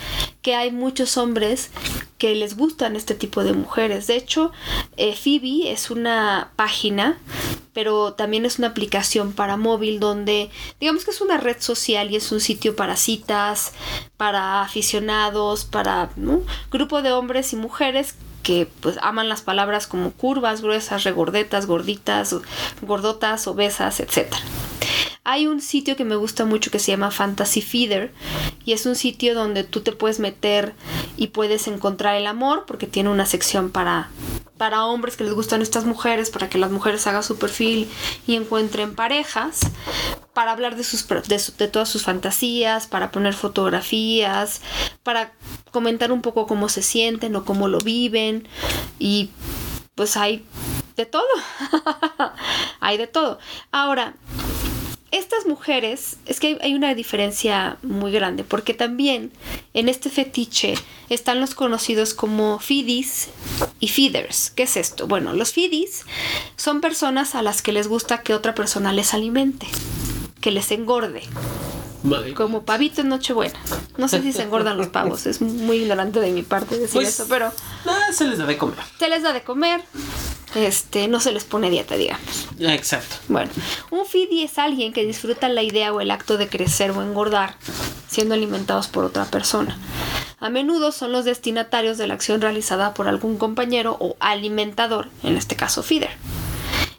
[0.41, 1.69] que hay muchos hombres
[2.17, 4.07] que les gustan este tipo de mujeres.
[4.07, 4.51] De hecho,
[4.97, 7.19] eh, Phoebe es una página,
[7.73, 12.15] pero también es una aplicación para móvil donde digamos que es una red social y
[12.15, 13.73] es un sitio para citas,
[14.17, 16.09] para aficionados, para
[16.71, 18.15] grupo de hombres y mujeres
[18.47, 22.33] que pues aman las palabras como curvas, gruesas, regordetas, gorditas,
[22.81, 24.33] gordotas, obesas, etc.
[25.25, 28.13] Hay un sitio que me gusta mucho que se llama Fantasy Feeder
[28.63, 30.75] y es un sitio donde tú te puedes meter
[31.17, 34.09] y puedes encontrar el amor porque tiene una sección para
[34.57, 37.89] para hombres que les gustan estas mujeres, para que las mujeres hagan su perfil
[38.25, 39.59] y encuentren parejas,
[40.37, 44.61] para hablar de, sus, de, todas sus fantasías, para poner fotografías,
[45.01, 45.31] para
[45.71, 48.47] comentar un poco cómo se sienten o cómo lo viven
[48.99, 49.31] y
[49.95, 50.45] pues hay
[50.95, 51.25] de todo,
[52.81, 53.39] hay de todo.
[53.71, 54.13] Ahora,
[55.09, 59.31] estas mujeres, es que hay una diferencia muy grande, porque también
[59.73, 60.75] en este fetiche
[61.09, 63.29] están los conocidos como fidis
[63.79, 64.51] y feeders.
[64.51, 65.07] ¿Qué es esto?
[65.07, 66.05] Bueno, los fidis
[66.57, 69.65] son personas a las que les gusta que otra persona les alimente,
[70.41, 71.23] que les engorde.
[72.35, 73.59] Como pavito en Nochebuena.
[73.97, 77.09] No sé si se engordan los pavos, es muy ignorante de mi parte decir pues,
[77.09, 77.51] eso, pero.
[78.13, 78.77] se les da de comer.
[78.99, 79.81] Se les da de comer
[80.55, 82.47] este, no se les pone dieta, digamos.
[82.59, 83.15] Exacto.
[83.27, 83.51] Bueno,
[83.91, 87.55] un FIDI es alguien que disfruta la idea o el acto de crecer o engordar
[88.07, 89.77] siendo alimentados por otra persona.
[90.39, 95.35] A menudo son los destinatarios de la acción realizada por algún compañero o alimentador, en
[95.35, 96.11] este caso feeder.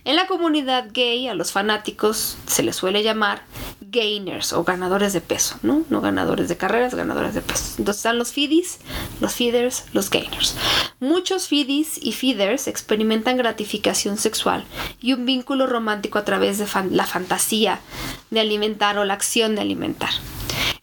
[0.09, 3.43] En la comunidad gay a los fanáticos se les suele llamar
[3.83, 5.85] gainers o ganadores de peso, ¿no?
[5.91, 7.75] No ganadores de carreras, ganadores de peso.
[7.77, 8.79] Entonces están los feedies,
[9.21, 10.57] los feeders, los gainers.
[10.99, 14.65] Muchos feedies y feeders experimentan gratificación sexual
[14.99, 17.81] y un vínculo romántico a través de la fantasía
[18.31, 20.09] de alimentar o la acción de alimentar.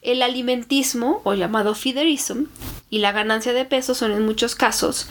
[0.01, 2.45] El alimentismo, o llamado feederism,
[2.89, 5.07] y la ganancia de peso son en muchos casos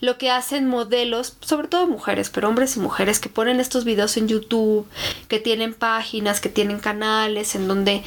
[0.00, 4.16] lo que hacen modelos, sobre todo mujeres, pero hombres y mujeres que ponen estos videos
[4.16, 4.86] en YouTube,
[5.28, 8.02] que tienen páginas, que tienen canales, en donde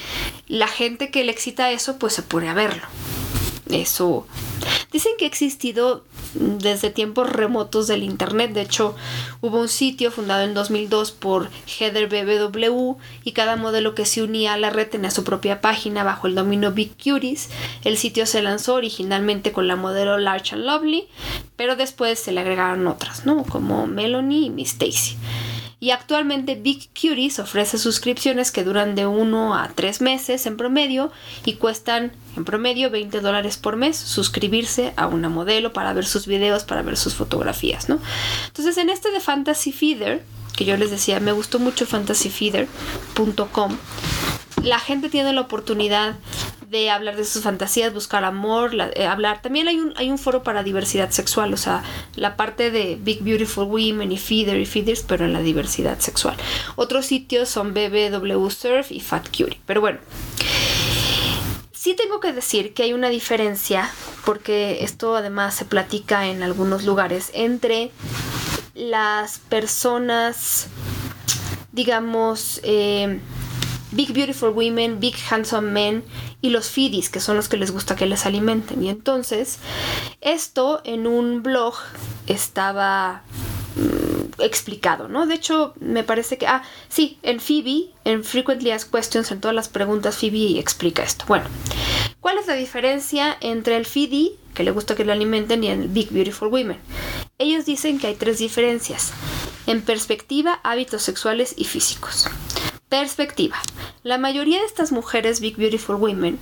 [0.48, 2.84] la gente que le excita eso, pues se pone a verlo.
[3.70, 4.28] Eso.
[4.92, 8.54] Dicen que ha existido desde tiempos remotos del Internet.
[8.54, 8.96] De hecho,
[9.42, 14.54] hubo un sitio fundado en 2002 por Heather BBW y cada modelo que se unía
[14.54, 17.50] a la red tenía su propia página bajo el dominio Big Cuties.
[17.84, 21.08] El sitio se lanzó originalmente con la modelo Large and Lovely,
[21.56, 23.44] pero después se le agregaron otras, ¿no?
[23.44, 25.18] Como Melanie y Miss Stacy.
[25.82, 31.10] Y actualmente Big Cuties ofrece suscripciones que duran de 1 a 3 meses en promedio
[31.46, 36.28] y cuestan en promedio 20 dólares por mes suscribirse a una modelo para ver sus
[36.28, 38.00] videos, para ver sus fotografías, ¿no?
[38.48, 40.24] Entonces en este de Fantasy Feeder,
[40.58, 43.78] que yo les decía, me gustó mucho fantasyfeeder.com,
[44.64, 46.18] la gente tiene la oportunidad
[46.70, 49.42] de hablar de sus fantasías, buscar amor, eh, hablar.
[49.42, 51.84] También hay un, hay un foro para diversidad sexual, o sea,
[52.16, 56.38] la parte de Big Beautiful Women y Feeder y Feeders, pero en la diversidad sexual.
[56.76, 59.60] Otros sitios son BBW Surf y Fat Cutie.
[59.66, 60.00] Pero bueno,
[61.72, 63.90] sí tengo que decir que hay una diferencia,
[64.24, 67.90] porque esto además se platica en algunos lugares, entre
[68.76, 70.68] las personas,
[71.72, 73.20] digamos, eh,
[73.92, 76.04] Big Beautiful Women, Big Handsome Men
[76.42, 78.84] y los feedies, que son los que les gusta que les alimenten.
[78.84, 79.60] Y entonces,
[80.22, 81.76] esto en un blog
[82.28, 83.24] estaba
[83.76, 85.26] mm, explicado, ¿no?
[85.26, 89.56] De hecho, me parece que, ah, sí, en Phoebe, en Frequently Asked Questions, en todas
[89.56, 91.26] las preguntas, Phoebe explica esto.
[91.28, 91.46] Bueno,
[92.22, 95.90] ¿cuál es la diferencia entre el feedie, que le gusta que lo alimenten, y el
[95.90, 96.80] Big Beautiful Women?
[97.38, 99.12] Ellos dicen que hay tres diferencias.
[99.68, 102.28] En perspectiva, hábitos sexuales y físicos.
[102.90, 103.56] Perspectiva.
[104.02, 106.40] La mayoría de estas mujeres Big Beautiful Women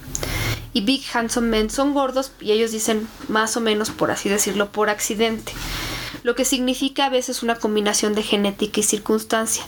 [0.72, 4.72] y Big Handsome Men son gordos y ellos dicen más o menos, por así decirlo,
[4.72, 5.52] por accidente.
[6.28, 9.64] Lo que significa a veces una combinación de genética y circunstancia.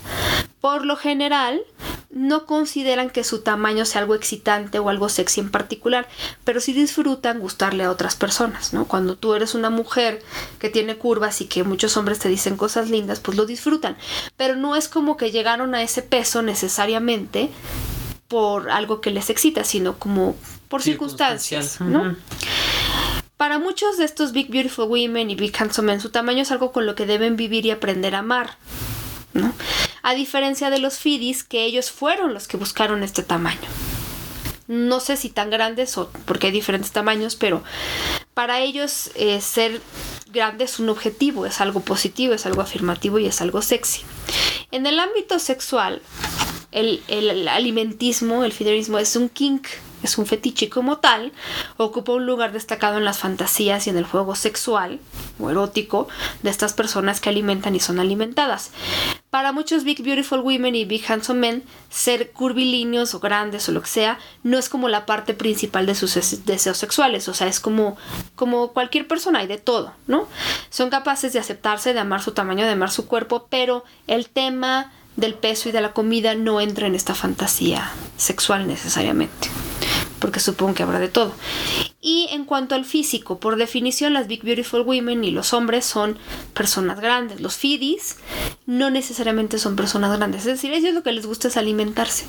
[0.60, 1.62] Por lo general,
[2.10, 6.10] no consideran que su tamaño sea algo excitante o algo sexy en particular,
[6.44, 8.90] pero sí disfrutan gustarle a otras personas, ¿no?
[8.90, 10.22] Cuando tú eres una mujer
[10.60, 13.96] que tiene curvas y que muchos hombres te dicen cosas lindas, pues lo disfrutan,
[14.36, 17.50] pero no es como que llegaron a ese peso necesariamente
[18.28, 20.36] por algo que les excita, sino como
[20.68, 22.18] por circunstancias, ¿no?
[23.40, 26.74] Para muchos de estos Big Beautiful Women y Big Handsome Men, su tamaño es algo
[26.74, 28.58] con lo que deben vivir y aprender a amar.
[29.32, 29.54] ¿no?
[30.04, 33.70] A diferencia de los Fidis, que ellos fueron los que buscaron este tamaño.
[34.68, 37.64] No sé si tan grandes o porque hay diferentes tamaños, pero
[38.34, 39.80] para ellos eh, ser
[40.34, 44.02] grande es un objetivo, es algo positivo, es algo afirmativo y es algo sexy.
[44.72, 46.02] En el ámbito sexual,
[46.74, 49.66] el, alimentismo, el fiderismo es un kink,
[50.04, 51.32] es un fetiche como tal,
[51.78, 55.00] ocupa un lugar destacado en las fantasías y en el juego sexual
[55.40, 56.08] o erótico
[56.44, 58.72] de estas personas que alimentan y son alimentadas.
[59.30, 63.82] Para muchos Big Beautiful Women y Big Handsome Men, ser curvilíneos o grandes o lo
[63.82, 67.60] que sea, no es como la parte principal de sus deseos sexuales, o sea, es
[67.60, 67.98] como,
[68.36, 70.28] como cualquier persona, hay de todo, ¿no?
[70.70, 74.92] Son capaces de aceptarse, de amar su tamaño, de amar su cuerpo, pero el tema
[75.16, 79.50] del peso y de la comida no entra en esta fantasía sexual necesariamente
[80.20, 81.34] porque supongo que habrá de todo.
[82.02, 86.18] Y en cuanto al físico, por definición las Big Beautiful Women y los hombres son
[86.54, 87.42] personas grandes.
[87.42, 88.18] Los Fidis
[88.66, 92.26] no necesariamente son personas grandes, es decir, ellos lo que les gusta es alimentarse.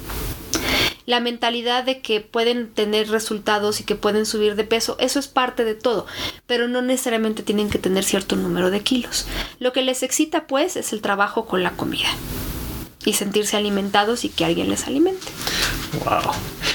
[1.06, 5.28] La mentalidad de que pueden tener resultados y que pueden subir de peso, eso es
[5.28, 6.06] parte de todo,
[6.46, 9.26] pero no necesariamente tienen que tener cierto número de kilos.
[9.58, 12.08] Lo que les excita pues es el trabajo con la comida
[13.04, 15.26] y sentirse alimentados y que alguien les alimente.
[16.04, 16.32] Wow.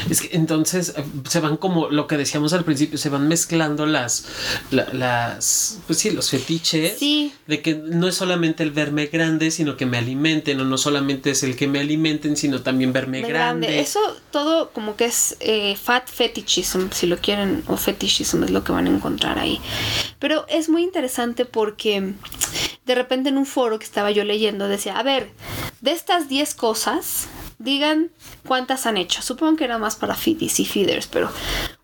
[0.10, 3.86] Es que entonces eh, se van como lo que decíamos al principio, se van mezclando
[3.86, 4.26] las,
[4.72, 6.98] las, pues sí, los fetiches.
[6.98, 7.34] Sí.
[7.48, 11.32] De que no es solamente el verme grande, sino que me alimenten, o no solamente
[11.32, 13.80] es el que me alimenten, sino también verme grande.
[13.80, 14.00] Eso
[14.32, 18.72] todo como que es eh, fat fetichism, si lo quieren, o fetichism es lo que
[18.72, 19.60] van a encontrar ahí.
[20.20, 22.14] Pero es muy interesante porque
[22.86, 25.32] de repente en un foro que estaba yo leyendo decía, a ver,
[25.82, 27.28] de estas 10 cosas,
[27.60, 28.12] digan
[28.46, 29.22] cuántas han hecho.
[29.22, 31.30] Supongo que era más para feedies y feeders, pero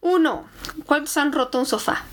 [0.01, 0.45] uno,
[0.85, 2.03] ¿cuántos han roto un sofá?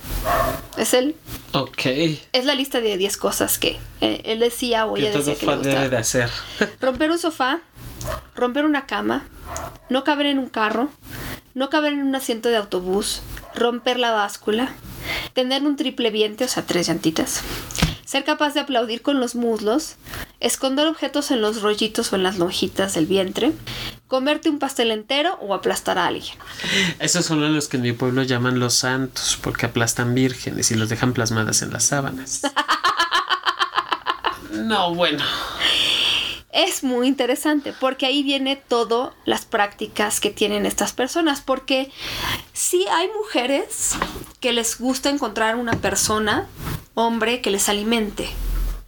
[0.76, 1.16] Es el.
[1.52, 1.86] Ok.
[2.32, 5.56] Es la lista de 10 cosas que eh, él decía o ella decía que le
[5.56, 6.30] debe de hacer.
[6.80, 7.60] Romper un sofá,
[8.34, 9.26] romper una cama,
[9.88, 10.90] no caber en un carro,
[11.54, 13.22] no caber en un asiento de autobús,
[13.54, 14.72] romper la báscula,
[15.32, 17.42] tener un triple viente, o sea, tres llantitas,
[18.08, 19.96] ser capaz de aplaudir con los muslos,
[20.40, 23.52] esconder objetos en los rollitos o en las lonjitas del vientre,
[24.06, 26.34] comerte un pastel entero o aplastar a alguien.
[27.00, 30.88] Esos son los que en mi pueblo llaman los santos, porque aplastan vírgenes y los
[30.88, 32.40] dejan plasmadas en las sábanas.
[34.52, 35.22] no, bueno.
[36.50, 41.92] Es muy interesante porque ahí viene todo las prácticas que tienen estas personas porque
[42.54, 43.96] sí hay mujeres
[44.40, 46.48] que les gusta encontrar una persona,
[46.98, 48.28] hombre, que les alimente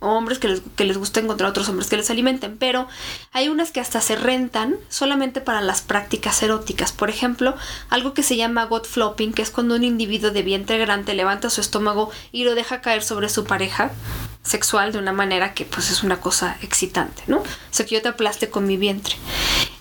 [0.00, 2.88] hombres que les, que les gusta encontrar otros hombres que les alimenten, pero
[3.32, 6.92] hay unas que hasta se rentan solamente para las prácticas eróticas.
[6.92, 7.54] Por ejemplo,
[7.90, 11.50] algo que se llama God flopping, que es cuando un individuo de vientre grande levanta
[11.50, 13.92] su estómago y lo deja caer sobre su pareja
[14.42, 17.38] sexual de una manera que pues es una cosa excitante, ¿no?
[17.38, 19.16] O sea, que yo te aplaste con mi vientre.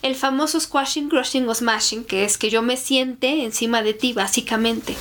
[0.02, 4.12] El famoso squashing, crushing o smashing, que es que yo me siente encima de ti,
[4.12, 4.98] básicamente.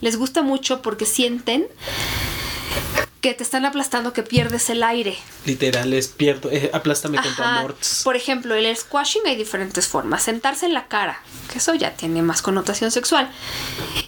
[0.00, 1.66] Les gusta mucho porque sienten
[3.22, 5.16] que te están aplastando que pierdes el aire.
[5.46, 7.68] Literal, es pierdo, eh, aplástame contra
[8.02, 10.24] Por ejemplo, el squashing hay diferentes formas.
[10.24, 13.30] Sentarse en la cara, que eso ya tiene más connotación sexual.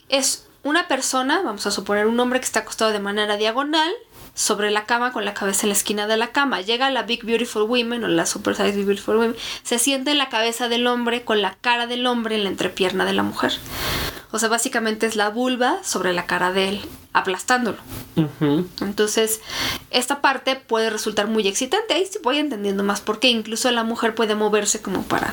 [0.09, 3.93] Es una persona, vamos a suponer un hombre que está acostado de manera diagonal
[4.35, 6.61] sobre la cama con la cabeza en la esquina de la cama.
[6.61, 10.29] Llega la Big Beautiful Women o la Super Size Beautiful Women, se siente en la
[10.29, 13.53] cabeza del hombre con la cara del hombre en la entrepierna de la mujer.
[14.35, 16.81] O sea, básicamente es la vulva sobre la cara de él,
[17.13, 17.79] aplastándolo.
[18.81, 19.41] Entonces,
[19.93, 21.95] esta parte puede resultar muy excitante.
[21.95, 25.33] Ahí sí voy entendiendo más porque incluso la mujer puede moverse como para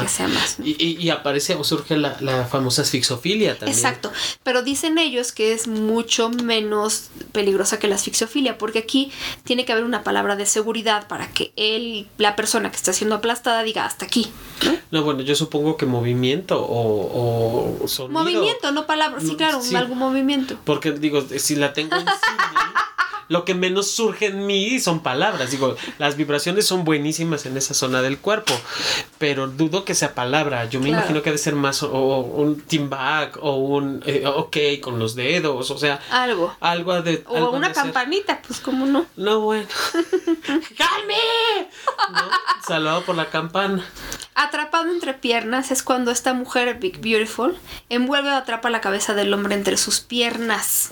[0.00, 0.58] que sea más.
[0.62, 3.76] Y, aparece o surge la, famosa asfixofilia también.
[3.76, 4.12] Exacto.
[4.44, 8.19] Pero dicen ellos que es mucho menos peligrosa que la asfixofilia
[8.58, 9.12] porque aquí
[9.44, 13.16] tiene que haber una palabra de seguridad para que él, la persona que está siendo
[13.16, 14.30] aplastada, diga hasta aquí.
[14.90, 19.22] No, bueno, yo supongo que movimiento o, o Movimiento, no palabras.
[19.24, 20.58] Sí, claro, algún movimiento.
[20.64, 22.74] Porque digo, si la tengo encima,
[23.30, 25.52] lo que menos surge en mí son palabras.
[25.52, 28.52] Digo, las vibraciones son buenísimas en esa zona del cuerpo,
[29.18, 30.68] pero dudo que sea palabra.
[30.68, 34.56] Yo me imagino que debe ser más o, un team back o un eh, ok
[34.82, 36.56] con los dedos, o sea, algo.
[36.58, 37.22] Algo de.
[37.28, 39.06] O una campanita, pues, ¿cómo no?
[39.14, 39.68] No, bueno.
[40.76, 41.68] ¡Calme!
[42.10, 42.30] ¿No?
[42.66, 43.86] Salvado por la campana.
[44.34, 47.56] Atrapado entre piernas es cuando esta mujer, Big Beautiful,
[47.90, 50.90] envuelve o atrapa la cabeza del hombre entre sus piernas.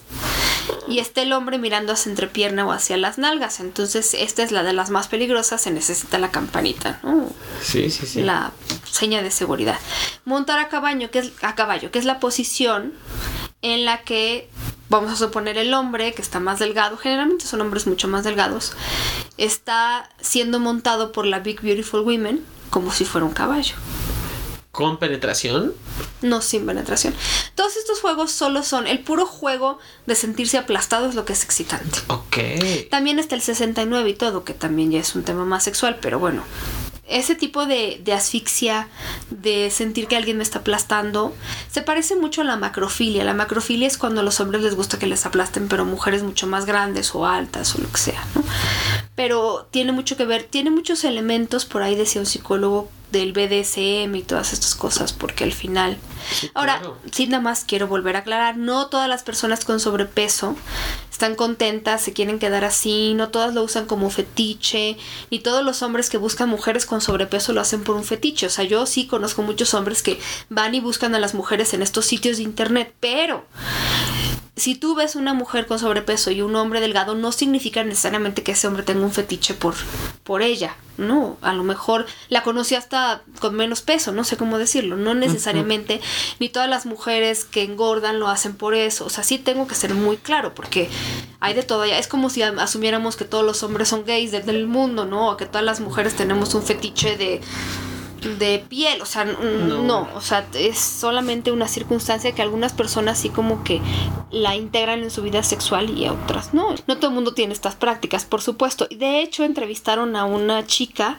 [0.87, 3.61] Y está el hombre mirando hacia entrepierna o hacia las nalgas.
[3.61, 5.61] Entonces, esta es la de las más peligrosas.
[5.63, 7.31] Se necesita la campanita, ¿no?
[7.63, 8.23] Sí, sí, sí.
[8.23, 8.53] La
[8.91, 9.79] seña de seguridad.
[10.25, 12.95] Montar a caballo, que es, a caballo, que es la posición
[13.63, 14.49] en la que
[14.89, 18.73] vamos a suponer el hombre que está más delgado, generalmente son hombres mucho más delgados,
[19.37, 23.75] está siendo montado por la Big Beautiful Women como si fuera un caballo.
[24.79, 25.75] ¿Con penetración?
[26.23, 27.13] No sin penetración.
[27.57, 31.43] Todos estos juegos solo son el puro juego de sentirse aplastado es lo que es
[31.43, 31.99] excitante.
[32.07, 32.89] Ok.
[32.89, 36.21] También está el 69 y todo, que también ya es un tema más sexual, pero
[36.21, 36.45] bueno,
[37.09, 38.87] ese tipo de, de, asfixia,
[39.31, 41.35] de sentir que alguien me está aplastando,
[41.69, 43.25] se parece mucho a la macrofilia.
[43.25, 46.47] La macrofilia es cuando a los hombres les gusta que les aplasten, pero mujeres mucho
[46.47, 48.45] más grandes o altas o lo que sea, ¿no?
[49.17, 54.15] Pero tiene mucho que ver, tiene muchos elementos, por ahí decía un psicólogo, del BDSM
[54.15, 55.99] y todas estas cosas, porque al final...
[56.31, 56.99] Sí, Ahora, claro.
[57.11, 60.57] sí, nada más quiero volver a aclarar, no todas las personas con sobrepeso
[61.19, 64.97] están contentas, se quieren quedar así, no todas lo usan como fetiche,
[65.33, 68.47] ni todos los hombres que buscan mujeres con sobrepeso lo hacen por un fetiche.
[68.47, 71.83] O sea, yo sí conozco muchos hombres que van y buscan a las mujeres en
[71.83, 73.45] estos sitios de internet, pero
[74.59, 78.53] si tú ves una mujer con sobrepeso y un hombre delgado, no significa necesariamente que
[78.53, 79.75] ese hombre tenga un fetiche por,
[80.25, 80.77] por ella.
[80.97, 84.97] No, a lo mejor la conocí hasta con menos peso, no sé cómo decirlo.
[84.97, 86.01] No necesariamente,
[86.41, 89.07] ni todas las mujeres que engordan lo hacen por eso.
[89.07, 90.91] O sea, sí tengo que ser muy claro, porque
[91.39, 91.85] hay de todo.
[91.85, 95.31] Es como si asumiéramos que todos los hombres son gays del mundo, ¿no?
[95.31, 97.41] O que todas las mujeres tenemos un fetiche de
[98.39, 99.83] de piel, o sea, no.
[99.83, 100.09] no.
[100.15, 103.81] o sea, es solamente una circunstancia que algunas personas sí como que
[104.31, 106.75] la integran en su vida sexual y otras no.
[106.87, 108.87] No todo el mundo tiene estas prácticas, por supuesto.
[108.91, 111.19] De hecho, entrevistaron a una chica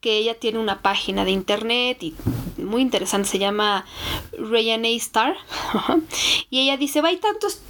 [0.00, 2.14] que ella tiene una página de internet y
[2.56, 3.84] muy interesante, se llama
[4.38, 5.36] Rayane Star.
[6.50, 7.60] y ella dice, va, hay tantos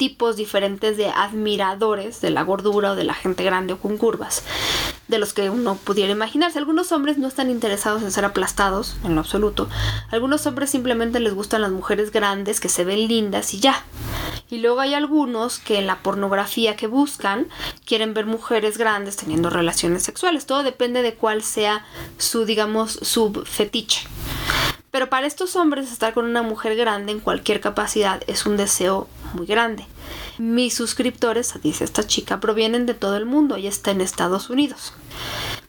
[0.00, 4.42] tipos diferentes de admiradores de la gordura o de la gente grande o con curvas,
[5.08, 6.58] de los que uno pudiera imaginarse.
[6.58, 9.68] Algunos hombres no están interesados en ser aplastados, en lo absoluto.
[10.10, 13.84] Algunos hombres simplemente les gustan las mujeres grandes que se ven lindas y ya.
[14.48, 17.48] Y luego hay algunos que en la pornografía que buscan
[17.84, 20.46] quieren ver mujeres grandes teniendo relaciones sexuales.
[20.46, 21.84] Todo depende de cuál sea
[22.16, 24.08] su, digamos, su fetiche.
[24.90, 29.06] Pero para estos hombres estar con una mujer grande en cualquier capacidad es un deseo
[29.34, 29.86] muy grande.
[30.38, 34.94] Mis suscriptores, dice esta chica, provienen de todo el mundo y está en Estados Unidos.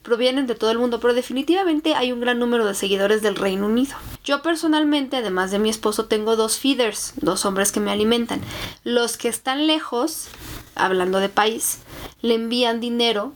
[0.02, 3.68] Provienen de todo el mundo, pero definitivamente hay un gran número de seguidores del Reino
[3.68, 3.96] Unido.
[4.24, 8.42] Yo personalmente, además de mi esposo, tengo dos feeders, dos hombres que me alimentan.
[8.84, 10.30] Los que están lejos,
[10.74, 11.80] hablando de país,
[12.24, 13.34] le envían dinero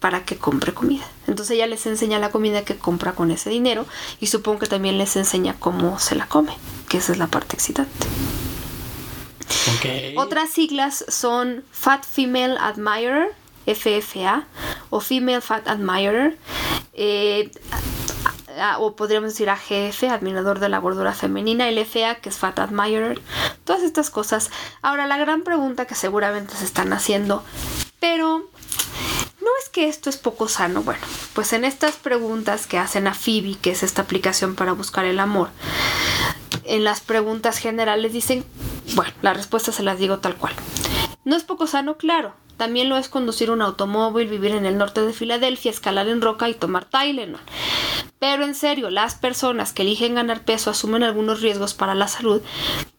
[0.00, 1.04] para que compre comida.
[1.26, 3.86] Entonces ella les enseña la comida que compra con ese dinero
[4.20, 6.56] y supongo que también les enseña cómo se la come,
[6.88, 8.06] que esa es la parte excitante.
[9.78, 10.14] Okay.
[10.16, 13.34] Otras siglas son Fat Female Admirer,
[13.66, 14.46] FFA,
[14.90, 16.38] o Female Fat Admirer,
[16.94, 17.50] eh,
[18.78, 23.20] o podríamos decir AGF, Admirador de la Gordura Femenina, LFA, que es Fat Admirer,
[23.64, 24.50] todas estas cosas.
[24.82, 27.44] Ahora, la gran pregunta que seguramente se están haciendo,
[28.00, 28.48] pero
[29.48, 30.82] no es que esto es poco sano.
[30.82, 31.00] Bueno,
[31.32, 35.18] pues en estas preguntas que hacen a Phoebe, que es esta aplicación para buscar el
[35.18, 35.48] amor,
[36.64, 38.44] en las preguntas generales dicen,
[38.94, 40.52] bueno, la respuesta se las digo tal cual.
[41.24, 42.34] No es poco sano, claro.
[42.58, 46.48] También lo es conducir un automóvil, vivir en el norte de Filadelfia, escalar en roca
[46.50, 47.40] y tomar Tylenol.
[48.18, 52.42] Pero en serio, las personas que eligen ganar peso asumen algunos riesgos para la salud,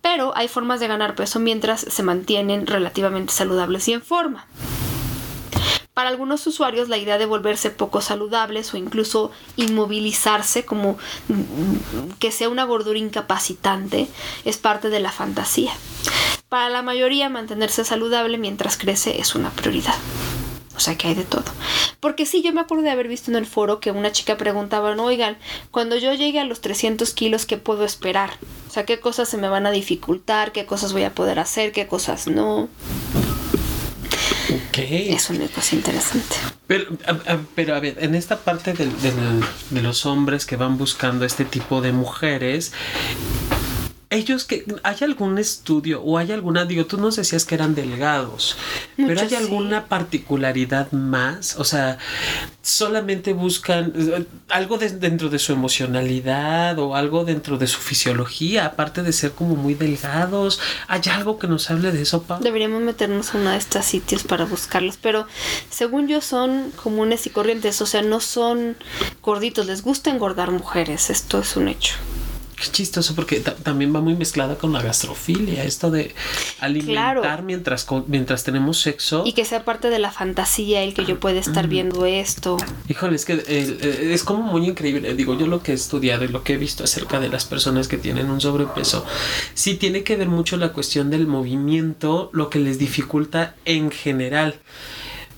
[0.01, 4.47] pero hay formas de ganar peso mientras se mantienen relativamente saludables y en forma.
[5.99, 10.97] Para algunos usuarios la idea de volverse poco saludables o incluso inmovilizarse como
[12.19, 14.07] que sea una gordura incapacitante
[14.45, 15.73] es parte de la fantasía.
[16.47, 19.95] Para la mayoría mantenerse saludable mientras crece es una prioridad.
[20.73, 21.43] O sea que hay de todo.
[21.99, 24.95] Porque sí, yo me acuerdo de haber visto en el foro que una chica preguntaba,
[24.95, 25.37] no, oigan,
[25.69, 28.37] cuando yo llegue a los 300 kilos, ¿qué puedo esperar?
[28.69, 30.53] O sea, ¿qué cosas se me van a dificultar?
[30.53, 31.73] ¿Qué cosas voy a poder hacer?
[31.73, 32.69] ¿Qué cosas no?
[34.85, 35.13] Okay.
[35.13, 36.35] Es una cosa interesante.
[36.67, 39.15] Pero a, a, pero a ver, en esta parte del, del,
[39.69, 42.71] de los hombres que van buscando este tipo de mujeres,
[44.11, 48.57] ellos que hay algún estudio o hay alguna, digo, tú nos decías que eran delgados,
[48.97, 49.35] pero hay sí.
[49.35, 51.99] alguna particularidad más, o sea,
[52.63, 58.65] solamente buscan eh, algo de- dentro de su emocionalidad o algo dentro de su fisiología,
[58.65, 62.41] aparte de ser como muy delgados, hay algo que nos hable de eso, Pau.
[62.41, 65.27] Deberíamos meternos a uno de estos sitios para buscarlos, pero
[65.69, 68.75] según yo son comunes y corrientes, o sea, no son
[69.21, 71.93] gorditos, les gusta engordar mujeres, esto es un hecho.
[72.61, 76.13] Qué chistoso porque ta- también va muy mezclada con la gastrofilia, esto de
[76.59, 77.43] alimentar Claro.
[77.43, 79.23] mientras mientras tenemos sexo.
[79.25, 82.57] Y que sea parte de la fantasía el que yo pueda estar viendo esto.
[82.89, 85.13] Híjole, es que eh, eh, es como muy increíble.
[85.15, 87.87] Digo, yo lo que he estudiado y lo que he visto acerca de las personas
[87.87, 89.05] que tienen un sobrepeso,
[89.53, 94.55] sí tiene que ver mucho la cuestión del movimiento, lo que les dificulta en general.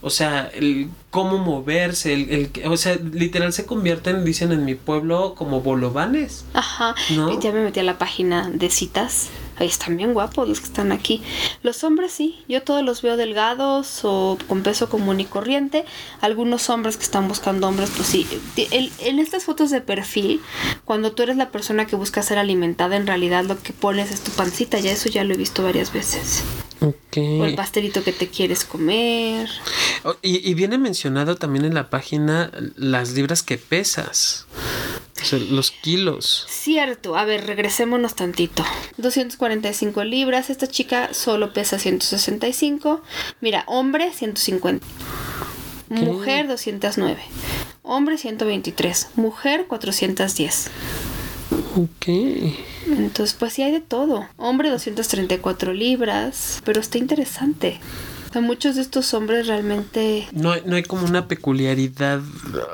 [0.02, 4.76] O sea, el cómo moverse, el, el o sea, literal se convierten, dicen en mi
[4.76, 6.46] pueblo, como bolovanes.
[6.54, 6.96] Ajá.
[7.12, 7.40] ¿No?
[7.40, 9.30] Ya me metí a la página de citas.
[9.62, 11.22] Ahí están bien guapos los que están aquí.
[11.62, 15.86] Los hombres sí, yo todos los veo delgados o con peso común y corriente.
[16.20, 18.26] Algunos hombres que están buscando hombres, pues sí.
[18.58, 20.42] En estas fotos de perfil,
[20.84, 24.22] cuando tú eres la persona que busca ser alimentada, en realidad lo que pones es
[24.22, 24.80] tu pancita.
[24.80, 26.44] Ya eso ya lo he visto varias veces.
[26.80, 27.18] Ok.
[27.18, 29.48] O el pastelito que te quieres comer.
[30.04, 34.48] Oh, Y, y viene mencionado también en la página las libras que pesas.
[35.22, 36.46] O sea, los kilos.
[36.50, 38.64] Cierto, a ver, regresémonos tantito.
[38.98, 43.02] 245 libras, esta chica solo pesa 165.
[43.40, 44.86] Mira, hombre 150.
[45.90, 47.22] Mujer 209.
[47.84, 49.10] Hombre 123.
[49.16, 50.70] Mujer 410.
[51.76, 52.08] Ok.
[52.88, 54.28] Entonces, pues sí hay de todo.
[54.38, 57.80] Hombre 234 libras, pero está interesante.
[58.32, 62.22] O sea, muchos de estos hombres realmente No, no hay como una peculiaridad,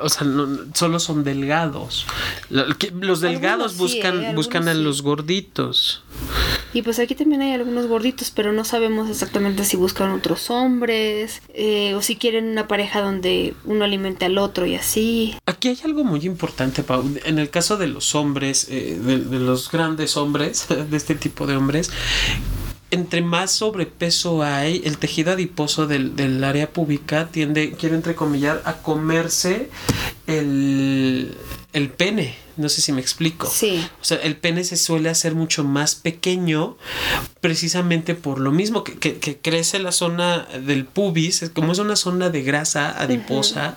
[0.00, 2.06] o sea, no, solo son delgados.
[2.48, 4.34] Los delgados Algunos sí, buscan, ¿eh?
[4.36, 6.04] Buscan a los gorditos.
[6.72, 11.42] Y pues aquí también hay algunos gorditos, pero no sabemos exactamente si buscan otros hombres
[11.54, 15.34] eh, o si quieren una pareja donde uno alimente al otro y así.
[15.46, 17.04] Aquí hay algo muy importante, Pau.
[17.24, 21.48] En el caso de los hombres, eh, de, de los grandes hombres, de este tipo
[21.48, 21.90] de hombres,
[22.90, 28.74] entre más sobrepeso hay, el tejido adiposo del, del área púbica tiende, quiero entrecomillar, a
[28.82, 29.68] comerse
[30.26, 31.34] el,
[31.72, 32.34] el pene.
[32.56, 33.48] No sé si me explico.
[33.48, 33.86] Sí.
[34.00, 36.76] O sea, el pene se suele hacer mucho más pequeño
[37.40, 41.94] precisamente por lo mismo que, que- que crece la zona del pubis, como es una
[41.94, 43.76] zona de grasa adiposa,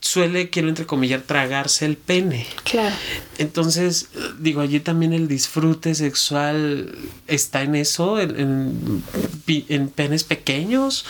[0.00, 2.46] suele, quiero entrecomillar, tragarse el pene.
[2.64, 2.94] Claro.
[3.38, 6.96] Entonces, digo, allí también el disfrute sexual
[7.26, 9.02] está en eso, en,
[9.46, 11.04] en penes pequeños.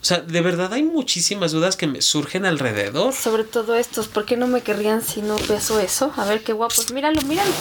[0.00, 3.12] O sea, de verdad hay muchísimas dudas que me surgen alrededor.
[3.12, 6.12] Sobre todo estos, ¿por qué no me querrían si no peso eso?
[6.16, 6.92] A ver qué guapos.
[6.92, 7.52] Míralo, míralo.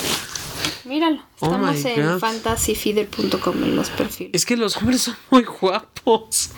[0.85, 1.21] Míralo.
[1.39, 4.31] Oh Estamos en fantasyfeeder.com en los perfiles.
[4.33, 6.51] Es que los hombres son muy guapos.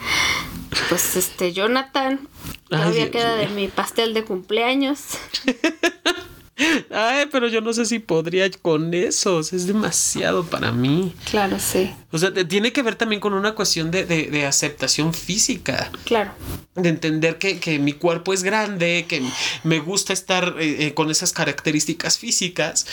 [0.88, 2.28] Pues este, Jonathan,
[2.70, 5.00] todavía queda de mi pastel de cumpleaños.
[6.92, 9.54] Ay, pero yo no sé si podría con esos.
[9.54, 11.14] Es demasiado para mí.
[11.30, 11.92] Claro, sí.
[12.12, 15.92] O sea, te- tiene que ver también con una cuestión de, de- de aceptación física.
[16.06, 16.32] Claro.
[16.76, 19.22] De entender que, que mi cuerpo es grande, que
[19.64, 22.86] me gusta estar eh, eh, con esas características físicas.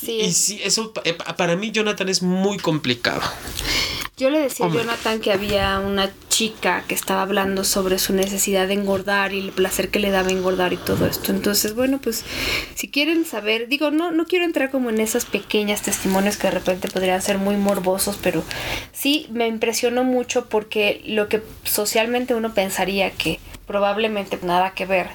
[0.00, 0.20] Sí.
[0.20, 3.22] Y sí, eso eh, pa- para mí, Jonathan, es muy complicado.
[4.16, 8.66] Yo le decía a Jonathan que había una chica que estaba hablando sobre su necesidad
[8.66, 11.30] de engordar y el placer que le daba engordar y todo esto.
[11.30, 12.24] Entonces, bueno, pues
[12.74, 16.52] si quieren saber, digo, no, no quiero entrar como en esas pequeñas testimonios que de
[16.52, 18.42] repente podrían ser muy morbosos, pero
[18.92, 25.08] sí me impresionó mucho porque lo que socialmente uno pensaría que probablemente nada que ver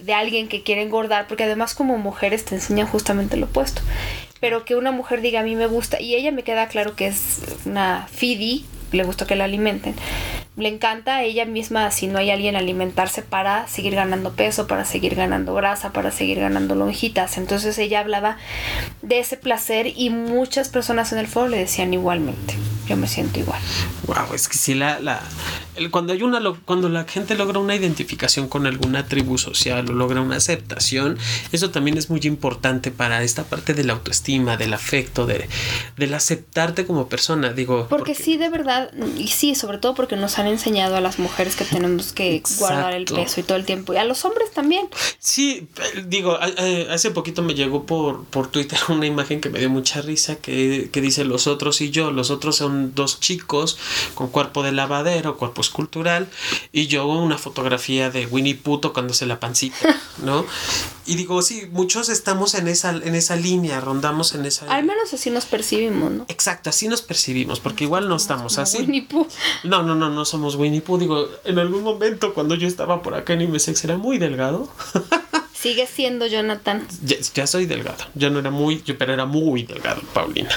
[0.00, 3.82] de alguien que quiere engordar, porque además como mujeres te enseñan justamente lo opuesto.
[4.40, 7.08] Pero que una mujer diga a mí me gusta, y ella me queda claro que
[7.08, 9.94] es una fidi, le gusta que la alimenten.
[10.56, 14.84] Le encanta a ella misma si no hay alguien alimentarse para seguir ganando peso, para
[14.84, 17.36] seguir ganando grasa, para seguir ganando lonjitas.
[17.36, 18.38] Entonces ella hablaba
[19.02, 22.54] de ese placer y muchas personas en el foro le decían igualmente.
[22.88, 23.60] Yo me siento igual.
[24.06, 25.20] Wow, es que si la, la
[25.74, 29.92] el- cuando hay una cuando la gente logra una identificación con alguna tribu social o
[29.92, 31.18] logra una aceptación,
[31.52, 35.48] eso también es muy importante para esta parte de la autoestima, del afecto, de,
[35.96, 37.52] del aceptarte como persona.
[37.52, 41.18] Digo, Porque, sí, de verdad, y sí, sobre todo porque nos han enseñado a las
[41.18, 43.92] mujeres que tenemos que guardar el peso y todo el tiempo.
[43.94, 44.88] Y a los hombres también.
[45.18, 46.38] Sí, eh, digo,
[46.90, 50.88] hace poquito me llegó por, por Twitter una imagen que me dio mucha risa que,
[50.92, 52.10] que dice los otros y yo.
[52.10, 53.78] Los otros son dos chicos
[54.14, 56.28] con cuerpo de lavadero, cuerpo cultural
[56.72, 60.44] y yo una fotografía de Winnie Pooh tocándose la pancita, ¿no?
[61.06, 65.12] Y digo, sí, muchos estamos en esa, en esa línea, rondamos en esa Al menos
[65.14, 66.24] así nos percibimos, ¿no?
[66.28, 68.78] Exacto, así nos percibimos, porque igual no estamos así.
[68.78, 69.26] Winnie Pooh.
[69.64, 70.98] No, no, no, no somos Winnie Pooh.
[70.98, 74.68] Digo, en algún momento cuando yo estaba por acá en Imesex era muy delgado.
[75.54, 76.86] Sigue siendo Jonathan.
[77.02, 78.04] Ya, ya soy delgado.
[78.14, 80.50] Yo no era muy, yo, pero era muy delgado, Paulina.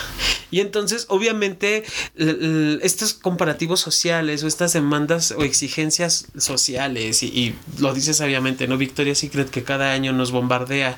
[0.51, 1.83] Y entonces, obviamente,
[2.15, 8.77] estos comparativos sociales o estas demandas o exigencias sociales, y, y lo dice sabiamente, ¿no?
[8.77, 10.97] Victoria's Secret que cada año nos bombardea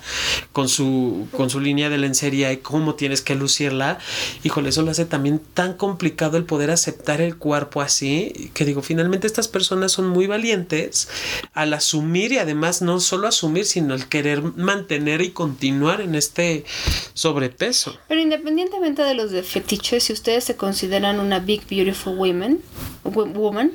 [0.52, 3.99] con su, con su línea de lencería y cómo tienes que lucirla.
[4.43, 8.82] Híjole, eso lo hace también tan complicado el poder aceptar el cuerpo así, que digo,
[8.82, 11.10] finalmente estas personas son muy valientes
[11.54, 16.66] al asumir y además no solo asumir, sino el querer mantener y continuar en este
[17.14, 17.97] sobrepeso.
[18.08, 22.60] Pero independientemente de los de fetiches, si ustedes se consideran una big beautiful woman,
[23.04, 23.72] wo- woman,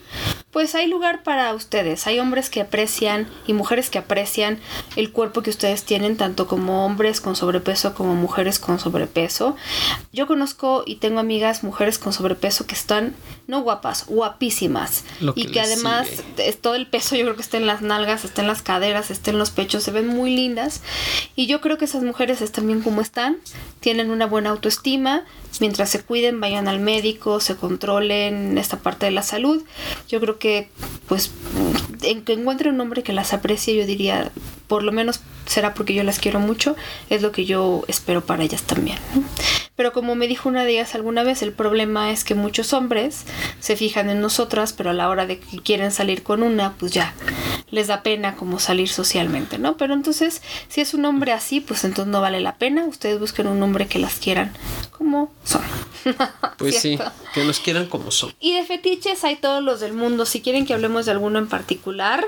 [0.51, 2.07] pues hay lugar para ustedes.
[2.07, 4.59] Hay hombres que aprecian y mujeres que aprecian
[4.97, 9.55] el cuerpo que ustedes tienen, tanto como hombres con sobrepeso como mujeres con sobrepeso.
[10.13, 13.15] Yo conozco y tengo amigas mujeres con sobrepeso que están
[13.47, 16.49] no guapas, guapísimas Lo que y que además sigue.
[16.49, 19.11] es todo el peso yo creo que está en las nalgas, está en las caderas,
[19.11, 20.81] está en los pechos, se ven muy lindas
[21.37, 23.37] y yo creo que esas mujeres están bien como están,
[23.81, 25.23] tienen una buena autoestima,
[25.61, 29.63] mientras se cuiden, vayan al médico, se controlen esta parte de la salud.
[30.09, 30.69] Yo creo que
[31.09, 31.31] pues
[32.03, 34.31] en que encuentre un hombre que las aprecie, yo diría,
[34.67, 36.77] por lo menos será porque yo las quiero mucho,
[37.09, 38.99] es lo que yo espero para ellas también.
[39.77, 43.25] Pero como me dijo una de ellas alguna vez, el problema es que muchos hombres
[43.61, 46.93] se fijan en nosotras, pero a la hora de que quieren salir con una, pues
[46.93, 47.15] ya
[47.71, 49.77] les da pena como salir socialmente, ¿no?
[49.77, 52.85] Pero entonces, si es un hombre así, pues entonces no vale la pena.
[52.87, 54.53] Ustedes busquen un hombre que las quieran
[54.97, 55.63] como son.
[56.57, 56.99] Pues sí,
[57.35, 58.33] que nos quieran como son.
[58.41, 60.25] Y de fetiches hay todos los del mundo.
[60.25, 62.25] Si quieren que hablemos de alguno en particular,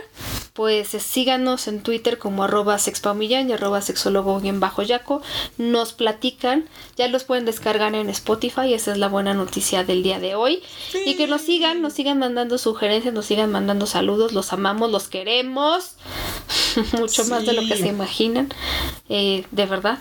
[0.58, 5.22] pues eh, síganos en Twitter como arroba sexpaumillán y arroba sexólogo bien bajo yaco.
[5.56, 10.18] Nos platican, ya los pueden descargar en Spotify, esa es la buena noticia del día
[10.18, 10.60] de hoy.
[11.06, 15.06] Y que nos sigan, nos sigan mandando sugerencias, nos sigan mandando saludos, los amamos, los
[15.06, 15.92] queremos.
[16.98, 18.52] Mucho más de lo que se imaginan,
[19.08, 20.00] eh, de verdad.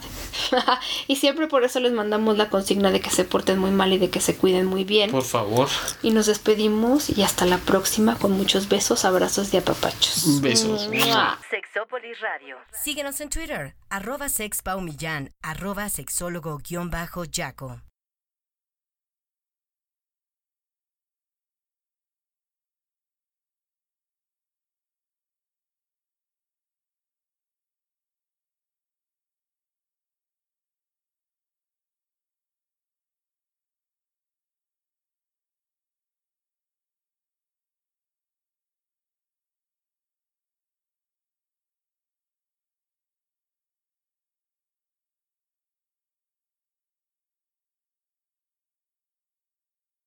[1.08, 3.98] y siempre por eso les mandamos la consigna de que se porten muy mal y
[3.98, 5.12] de que se cuiden muy bien.
[5.12, 5.68] Por favor,
[6.02, 10.42] Y nos despedimos y hasta la próxima con muchos besos, abrazos y apapachos.
[10.56, 12.58] Sexópolis Radio.
[12.72, 17.82] Síguenos en Twitter, arroba sexpaumillán, arroba sexólogo-yaco.